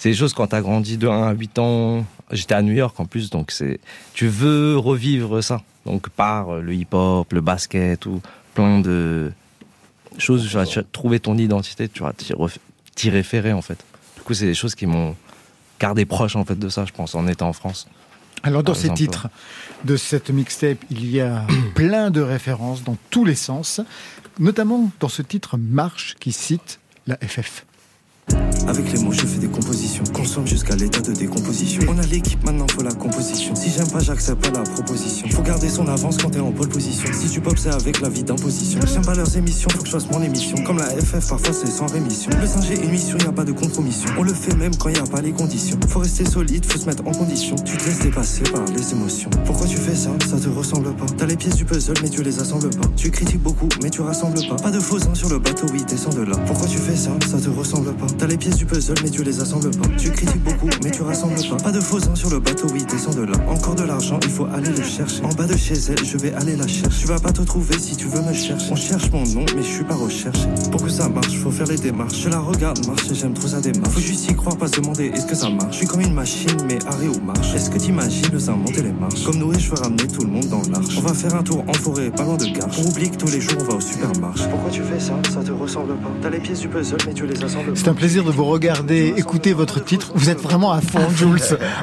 [0.00, 2.06] c'est des choses quand t'as grandi de 1 à 8 ans.
[2.30, 3.80] J'étais à New York en plus, donc c'est,
[4.14, 5.60] tu veux revivre ça.
[5.84, 8.22] Donc par le hip-hop, le basket ou
[8.54, 9.30] plein de
[10.16, 12.14] choses, tu vas tu vas trouver ton identité, tu vas
[12.94, 13.84] t'y référer en fait.
[14.16, 15.14] Du coup, c'est des choses qui m'ont
[15.78, 17.86] gardé proche en fait de ça, je pense, en étant en France.
[18.42, 19.00] Alors dans ces exemple.
[19.00, 19.28] titres
[19.84, 21.44] de cette mixtape, il y a
[21.74, 23.82] plein de références dans tous les sens,
[24.38, 27.66] notamment dans ce titre Marche qui cite la FF.
[28.68, 30.04] Avec les mots, je fais des compositions.
[30.12, 31.82] Consomme jusqu'à l'état de décomposition.
[31.88, 33.54] On a l'équipe, maintenant faut la composition.
[33.54, 35.28] Si j'aime pas, j'accepte pas la proposition.
[35.30, 37.08] Faut garder son avance quand t'es en pole position.
[37.12, 38.80] Si tu pop, c'est avec la vie d'imposition.
[38.86, 40.56] J'aime pas leurs émissions, faut que je fasse mon émission.
[40.64, 42.30] Comme la FF, parfois c'est sans rémission.
[42.40, 44.08] Le singe est une mission, y a pas de compromission.
[44.18, 45.78] On le fait même quand y a pas les conditions.
[45.88, 47.56] Faut rester solide, faut se mettre en condition.
[47.64, 49.30] Tu te laisses dépasser par les émotions.
[49.44, 50.10] Pourquoi tu fais ça?
[50.28, 51.06] Ça te ressemble pas.
[51.16, 52.86] T'as les pièces du puzzle, mais tu les assembles pas.
[52.96, 54.56] Tu critiques beaucoup, mais tu rassembles pas.
[54.56, 56.36] Pas de faux sur le bateau, oui, descends de là.
[56.46, 57.10] Pourquoi tu fais ça?
[57.28, 58.06] Ça te ressemble pas.
[58.20, 59.88] T'as les pièces du puzzle, mais tu les assembles pas.
[59.96, 61.56] Tu critiques beaucoup, mais tu rassembles pas.
[61.56, 63.32] Pas de faux uns sur le bateau, oui, descends de là.
[63.48, 65.24] Encore de l'argent, il faut aller le chercher.
[65.24, 67.00] En bas de chez elle, je vais aller la chercher.
[67.00, 68.70] Tu vas pas te trouver si tu veux me chercher.
[68.70, 70.46] On cherche mon nom, mais je suis pas recherché.
[70.70, 72.20] Pour que ça marche, faut faire les démarches.
[72.20, 73.94] Je la regarde marcher, j'aime trop sa démarche.
[73.94, 75.72] Faut juste y croire, pas se demander est-ce que ça marche?
[75.72, 77.54] Je suis comme une machine, mais arrêt ou marche.
[77.54, 79.24] Est-ce que t'imagines le ça monter les marches?
[79.24, 80.94] Comme Noé, je veux ramener tout le monde dans l'arche.
[80.98, 82.68] On va faire un tour en forêt, pas loin de gare.
[82.78, 84.44] On oublie que tous les jours on va au supermarché.
[84.50, 85.14] Pourquoi tu fais ça?
[85.32, 86.10] Ça te ressemble pas.
[86.20, 89.82] T'as les pièces du puzzle, mais tu les assembles plaisir de vous regarder, écouter votre
[89.84, 90.10] titre.
[90.14, 91.38] Vous êtes vraiment à fond, Jules,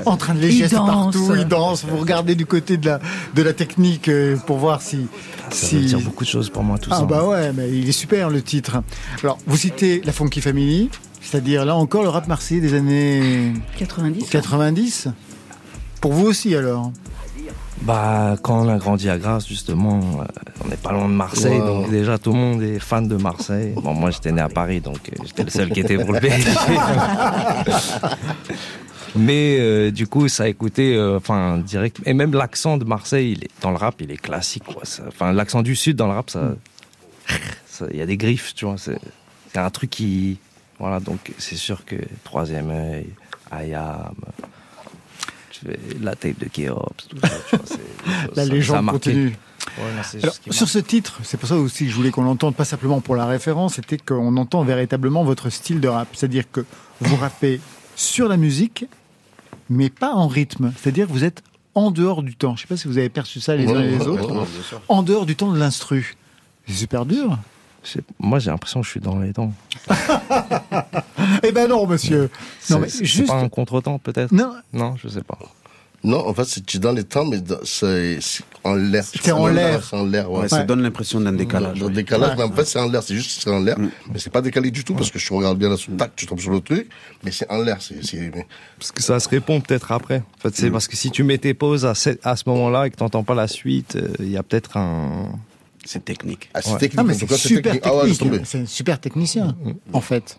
[0.07, 1.13] en train de les Il gestes danse.
[1.13, 1.85] partout, il danse.
[1.85, 2.99] Vous regardez du côté de la,
[3.35, 5.05] de la technique euh, pour voir si...
[5.51, 5.75] Ça si...
[5.75, 7.05] veut dire beaucoup de choses pour moi, tout Ah ça.
[7.05, 8.81] bah ouais, mais il est super le titre.
[9.23, 10.89] Alors, vous citez la Funky Family,
[11.21, 14.25] c'est-à-dire là encore le rap marseillais des années 90.
[14.29, 15.07] 90.
[16.01, 16.91] Pour vous aussi alors?
[17.87, 20.25] Bah, quand on a grandi à Grasse, justement, euh,
[20.61, 21.67] on n'est pas loin de Marseille, Wow.
[21.83, 23.71] donc déjà tout le monde est fan de Marseille.
[23.77, 26.19] Bon, moi j'étais né à Paris, donc euh, j'étais le seul qui était pour le
[26.19, 26.49] PSG.
[29.15, 32.01] Mais euh, du coup, ça a écouté, enfin, direct.
[32.05, 34.83] Et même l'accent de Marseille, il est, dans le rap, il est classique, quoi.
[35.07, 36.55] Enfin, l'accent du Sud dans le rap, ça.
[37.91, 38.75] Il y a des griffes, tu vois.
[38.77, 38.99] C'est
[39.53, 40.39] c'est un truc qui.
[40.77, 43.07] Voilà, donc c'est sûr que Troisième œil,
[43.49, 44.13] Ayam,
[45.59, 47.65] tu fais la tape de Kéops, tout ça, tu vois.
[47.65, 47.81] c'est des
[48.27, 49.35] choses- La ça légende continue.
[49.77, 52.55] Ouais, non, Alors, sur ce titre, c'est pour ça aussi que je voulais qu'on l'entende,
[52.55, 56.07] pas simplement pour la référence, c'était qu'on entend véritablement votre style de rap.
[56.13, 56.65] C'est-à-dire que
[57.01, 57.59] vous rappez
[57.95, 58.85] sur la musique,
[59.69, 60.71] mais pas en rythme.
[60.81, 61.43] C'est-à-dire que vous êtes
[61.75, 62.55] en dehors du temps.
[62.55, 64.47] Je sais pas si vous avez perçu ça les uns et les Ouais, autres.
[64.87, 66.15] En dehors du temps de l'instru.
[66.67, 67.37] C'est super dur.
[68.19, 69.53] Moi, j'ai l'impression que je suis dans les temps.
[71.43, 72.29] Eh ben non, monsieur.
[72.69, 73.27] Non, C'est- mais juste.
[73.27, 74.53] pas un contretemps, peut-être Non.
[74.73, 75.37] Non, je sais pas.
[76.03, 78.19] Non, en fait, c'est tu es dans les temps, mais c'est
[78.63, 79.03] en l'air.
[79.03, 79.83] C'est en l'air.
[79.83, 80.41] C'est en l'air, ouais.
[80.41, 81.79] Ouais, ça donne l'impression d'un décalage.
[81.79, 82.35] Le décalage, Ouais.
[82.37, 83.01] mais en fait, c'est en l'air.
[83.03, 83.77] C'est juste que c'est en l'air.
[83.79, 86.25] Mais c'est pas décalé du tout, parce que je regarde bien la sous tac, tu
[86.27, 86.87] tombes sur le truc,
[87.23, 87.77] mais c'est en l'air.
[88.77, 90.17] Parce que ça se répond peut-être après.
[90.37, 90.53] En fait, Mm.
[90.55, 92.95] c'est parce que si tu mets tes pauses à ce, à ce moment-là et que
[92.95, 95.29] t'entends pas la suite, euh, il y a peut-être un.
[95.89, 96.49] C'est technique.
[96.53, 96.77] Ah, c'est Ouais.
[96.79, 96.99] technique.
[96.99, 97.83] Ah, mais c'est super technique.
[97.85, 98.41] Ah ouais, technique.
[98.45, 99.55] c'est un super technicien,
[99.93, 100.37] en fait.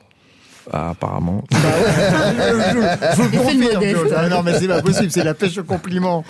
[0.70, 1.42] Ah, apparemment.
[1.50, 1.56] je,
[3.16, 4.08] je vous confirme.
[4.14, 6.24] Ah non, mais c'est pas possible, c'est la pêche au compliment.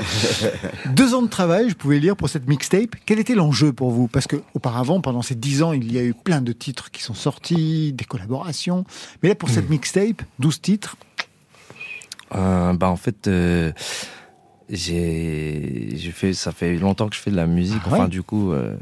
[0.95, 2.95] Deux ans de travail, je pouvais lire pour cette mixtape.
[3.05, 4.07] Quel était l'enjeu pour vous?
[4.07, 7.03] Parce que auparavant, pendant ces dix ans, il y a eu plein de titres qui
[7.03, 8.85] sont sortis, des collaborations.
[9.25, 10.97] Mais là, pour cette mixtape, 12 titres,
[12.37, 13.73] Euh, bah en fait, euh,
[14.69, 17.81] j'ai j'ai fait ça fait longtemps que je fais de la musique.
[17.87, 17.99] Ah ouais?
[18.01, 18.77] Enfin du coup, euh,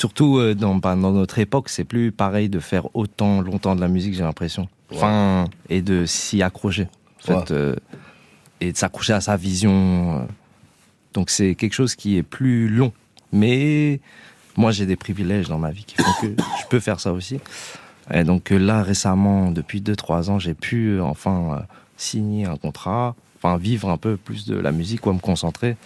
[0.00, 3.82] surtout euh, dans bah, dans notre époque, c'est plus pareil de faire autant longtemps de
[3.82, 4.14] la musique.
[4.14, 4.66] J'ai l'impression.
[4.90, 6.88] Enfin et de s'y accrocher.
[7.28, 7.76] En fait, euh,
[8.62, 10.20] et de s'accrocher à sa vision.
[10.20, 10.24] euh.
[11.12, 12.92] Donc c'est quelque chose qui est plus long.
[13.32, 14.00] Mais
[14.56, 17.38] moi j'ai des privilèges dans ma vie qui font que je peux faire ça aussi.
[18.12, 21.62] Et donc là récemment, depuis 2-3 ans, j'ai pu enfin euh,
[21.98, 25.76] signer un contrat, enfin vivre un peu plus de la musique, quoi, me concentrer.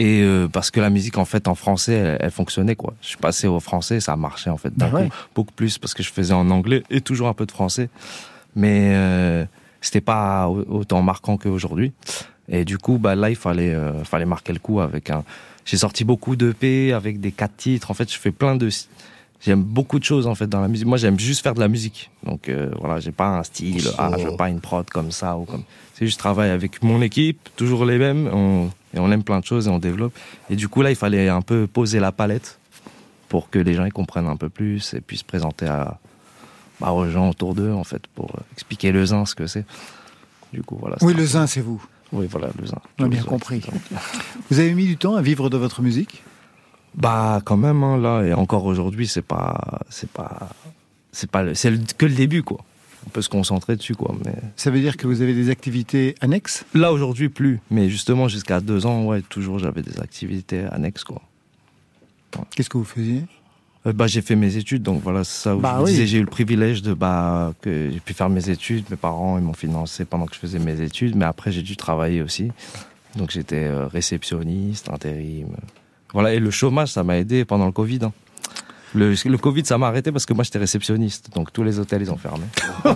[0.00, 2.94] Et euh, parce que la musique en fait en français, elle, elle fonctionnait quoi.
[3.02, 5.08] Je suis passé au français, ça a marché en fait d'un Bah ouais.
[5.08, 7.88] coup, beaucoup plus parce que je faisais en anglais et toujours un peu de français,
[8.54, 9.44] mais euh,
[9.80, 11.92] c'était pas au- autant marquant qu'aujourd'hui.
[12.48, 15.24] Et du coup, bah là, il fallait, euh, fallait marquer le coup avec un.
[15.64, 17.90] J'ai sorti beaucoup d'EP avec des quatre titres.
[17.90, 18.68] En fait, je fais plein de.
[19.44, 20.86] J'aime beaucoup de choses en fait dans la musique.
[20.86, 22.10] Moi, j'aime juste faire de la musique.
[22.24, 23.86] Donc euh, voilà, j'ai pas un style.
[23.98, 25.62] Ah, je veux pas une prod comme ça ou comme.
[25.94, 28.30] C'est juste je travaille avec mon équipe, toujours les mêmes.
[28.32, 30.14] On, et on aime plein de choses et on développe.
[30.50, 32.58] Et du coup là, il fallait un peu poser la palette
[33.28, 35.98] pour que les gens y comprennent un peu plus et puissent présenter à,
[36.80, 39.64] bah, aux gens autour d'eux en fait pour expliquer le zin ce que c'est.
[40.52, 40.96] Du coup voilà.
[41.02, 41.82] oui, le zin, c'est vous.
[42.12, 42.78] Oui voilà le zin.
[42.98, 43.62] On a bien compris.
[44.50, 46.22] Vous avez mis du temps à vivre de votre musique?
[46.94, 50.48] Bah quand même hein, là et encore aujourd'hui c'est pas c'est pas
[51.12, 52.58] c'est pas c'est que le début quoi.
[53.08, 56.14] On peut se concentrer dessus quoi mais Ça veut dire que vous avez des activités
[56.20, 56.66] annexes?
[56.74, 57.58] Là aujourd'hui plus.
[57.70, 61.22] Mais justement jusqu'à deux ans ouais toujours j'avais des activités annexes quoi.
[62.54, 63.22] Qu'est-ce que vous faisiez?
[63.86, 65.90] Euh, bah j'ai fait mes études donc voilà c'est ça où Bah je vous oui.
[65.92, 68.84] disais j'ai eu le privilège de bah que j'ai pu faire mes études.
[68.90, 71.76] Mes parents ils m'ont financé pendant que je faisais mes études mais après j'ai dû
[71.76, 72.50] travailler aussi.
[73.16, 75.48] Donc j'étais euh, réceptionniste intérim.
[76.12, 78.12] Voilà et le chômage ça m'a aidé pendant le Covid hein.
[78.94, 82.02] Le, le Covid, ça m'a arrêté parce que moi j'étais réceptionniste, donc tous les hôtels
[82.02, 82.44] ils ont fermé.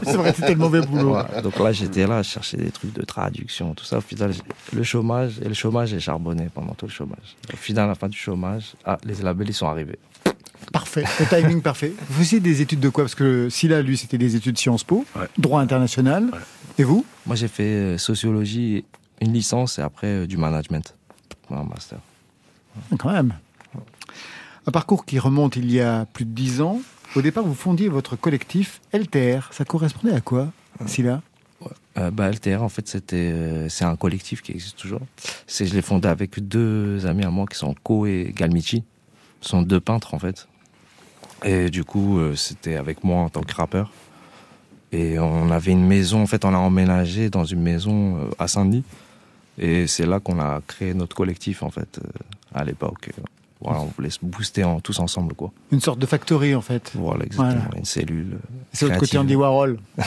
[0.05, 1.16] C'est vrai, c'était le mauvais boulot.
[1.43, 3.99] Donc là j'étais là, je cherchais des trucs de traduction, tout ça.
[3.99, 4.32] Au final,
[4.72, 7.36] le chômage, et le chômage, j'ai charbonné pendant tout le chômage.
[7.53, 9.99] Au final, à la fin du chômage, ah, les labels ils sont arrivés.
[10.72, 11.93] Parfait, le timing parfait.
[12.09, 13.05] Vous faisiez des études de quoi?
[13.05, 15.05] Parce que Silla, lui, c'était des études Sciences Po,
[15.38, 16.30] droit international.
[16.78, 17.05] Et vous?
[17.26, 18.84] Moi j'ai fait euh, sociologie,
[19.20, 20.95] une licence et après euh, du management,
[21.51, 21.99] un master.
[22.99, 23.34] Quand même.
[24.66, 26.80] Un parcours qui remonte il y a plus de dix ans.
[27.16, 29.52] Au départ, vous fondiez votre collectif LTR.
[29.52, 30.52] Ça correspondait à quoi,
[30.86, 31.20] Silla?
[31.98, 35.00] Euh, bah, LTR, en fait, c'était, euh, c'est un collectif qui existe toujours.
[35.46, 38.84] C'est, je l'ai fondé avec deux amis à moi qui sont Ko et Galmichi.
[39.40, 40.48] Ce sont deux peintres, en fait.
[41.44, 43.90] Et du coup, euh, c'était avec moi en tant que rappeur.
[44.92, 48.46] Et on avait une maison, en fait, on a emménagé dans une maison euh, à
[48.46, 48.84] Saint-Denis.
[49.58, 52.00] Et c'est là qu'on a créé notre collectif, en fait,
[52.54, 53.10] à l'époque.
[53.64, 55.52] Voilà, on voulait se booster en, tous ensemble, quoi.
[55.70, 56.92] Une sorte de factory, en fait.
[56.94, 57.62] Voilà, exactement.
[57.62, 57.78] Voilà.
[57.78, 58.38] Une cellule.
[58.72, 59.18] C'est l'autre côté.
[59.18, 59.78] Andy Warhol.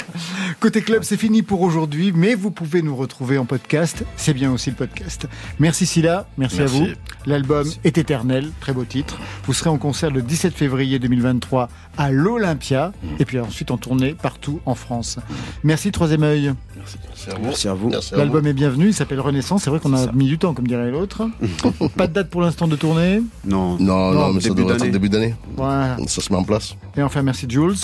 [0.60, 4.04] côté club, c'est fini pour aujourd'hui, mais vous pouvez nous retrouver en podcast.
[4.16, 5.26] C'est bien aussi le podcast.
[5.58, 6.76] Merci Silla, merci, Merci.
[6.76, 6.88] à vous.
[7.26, 9.18] L'album est éternel, très beau titre.
[9.44, 14.14] Vous serez en concert le 17 février 2023 à l'Olympia, et puis ensuite en tournée
[14.14, 15.18] partout en France.
[15.64, 16.52] Merci Troisième œil.
[16.82, 17.44] Merci à vous.
[17.44, 17.90] Merci à vous.
[18.18, 19.62] L'album est bienvenu, il s'appelle Renaissance.
[19.62, 21.22] C'est vrai qu'on a mis du temps, comme dirait l'autre.
[21.96, 23.22] Pas de date pour l'instant de tournée.
[23.44, 25.34] Non, Non, non, mais ça début devrait être début d'année.
[25.56, 25.96] Voilà.
[26.06, 26.74] Ça se met en place.
[26.96, 27.74] Et enfin, merci Jules.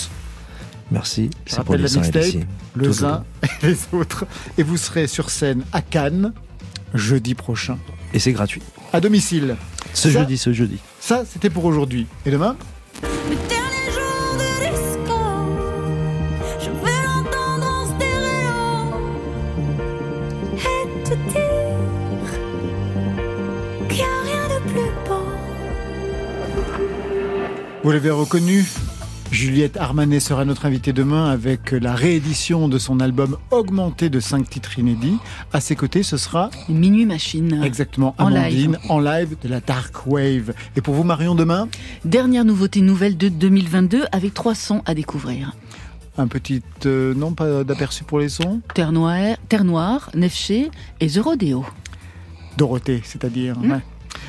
[0.91, 1.29] Merci.
[1.45, 2.43] Je C'est pour rappelle les la mixtape,
[2.75, 4.25] le zin et les autres.
[4.57, 6.33] Et vous serez sur scène à Cannes
[6.95, 7.77] jeudi prochain,
[8.13, 8.63] Et c'est gratuit.
[8.91, 9.55] à domicile.
[9.93, 10.77] Ce Ça- jeudi, ce jeudi.
[10.99, 12.07] Ça, c'était pour aujourd'hui.
[12.25, 12.55] Et demain
[27.83, 28.65] Vous l'avez reconnu
[29.31, 34.49] Juliette Armanet sera notre invitée demain avec la réédition de son album augmenté de 5
[34.49, 35.17] titres inédits.
[35.53, 37.61] À ses côtés, ce sera Minuit Machine.
[37.63, 38.79] exactement En Amandine live.
[38.89, 40.53] en live de la Dark Wave.
[40.75, 41.67] Et pour vous, Marion, demain,
[42.05, 45.53] Dernière nouveauté nouvelle de 2022 avec trois sons à découvrir.
[46.17, 48.61] un petit euh, non pas d'aperçu pour les sons.
[48.73, 51.63] Terre Noire, Terre Noire Nefché et The Rodeo.
[52.57, 53.55] Dorothée, c'est-à-dire.
[53.61, 53.79] ouais.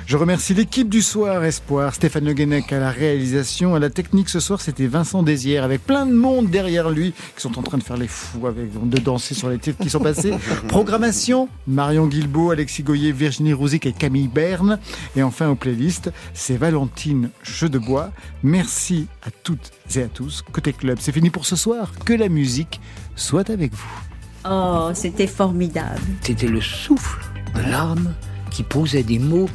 [0.06, 4.28] Je remercie l'équipe du soir Espoir, Stéphane Le Guenec à la réalisation, à la technique
[4.28, 7.78] ce soir, c'était Vincent Désière avec plein de monde derrière lui qui sont en train
[7.78, 10.34] de faire les fous avec de danser sur les titres qui sont passés.
[10.68, 14.78] Programmation Marion Guilbault, Alexis Goyer, Virginie Rouzic et Camille Berne
[15.16, 18.10] et enfin aux playlists, c'est Valentine Chedebois.
[18.42, 20.42] Merci à toutes et à tous.
[20.52, 21.92] Côté club, c'est fini pour ce soir.
[22.04, 22.80] Que la musique
[23.16, 24.00] soit avec vous.
[24.48, 26.00] Oh, c'était formidable.
[26.22, 27.20] C'était le souffle
[27.54, 28.14] de l'âme
[28.50, 29.48] qui posait des mots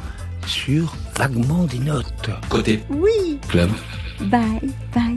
[0.46, 2.30] sur vaguement des notes.
[2.48, 3.38] Côté Oui.
[3.48, 3.70] club.
[4.20, 4.60] Bye,
[4.94, 5.16] bye.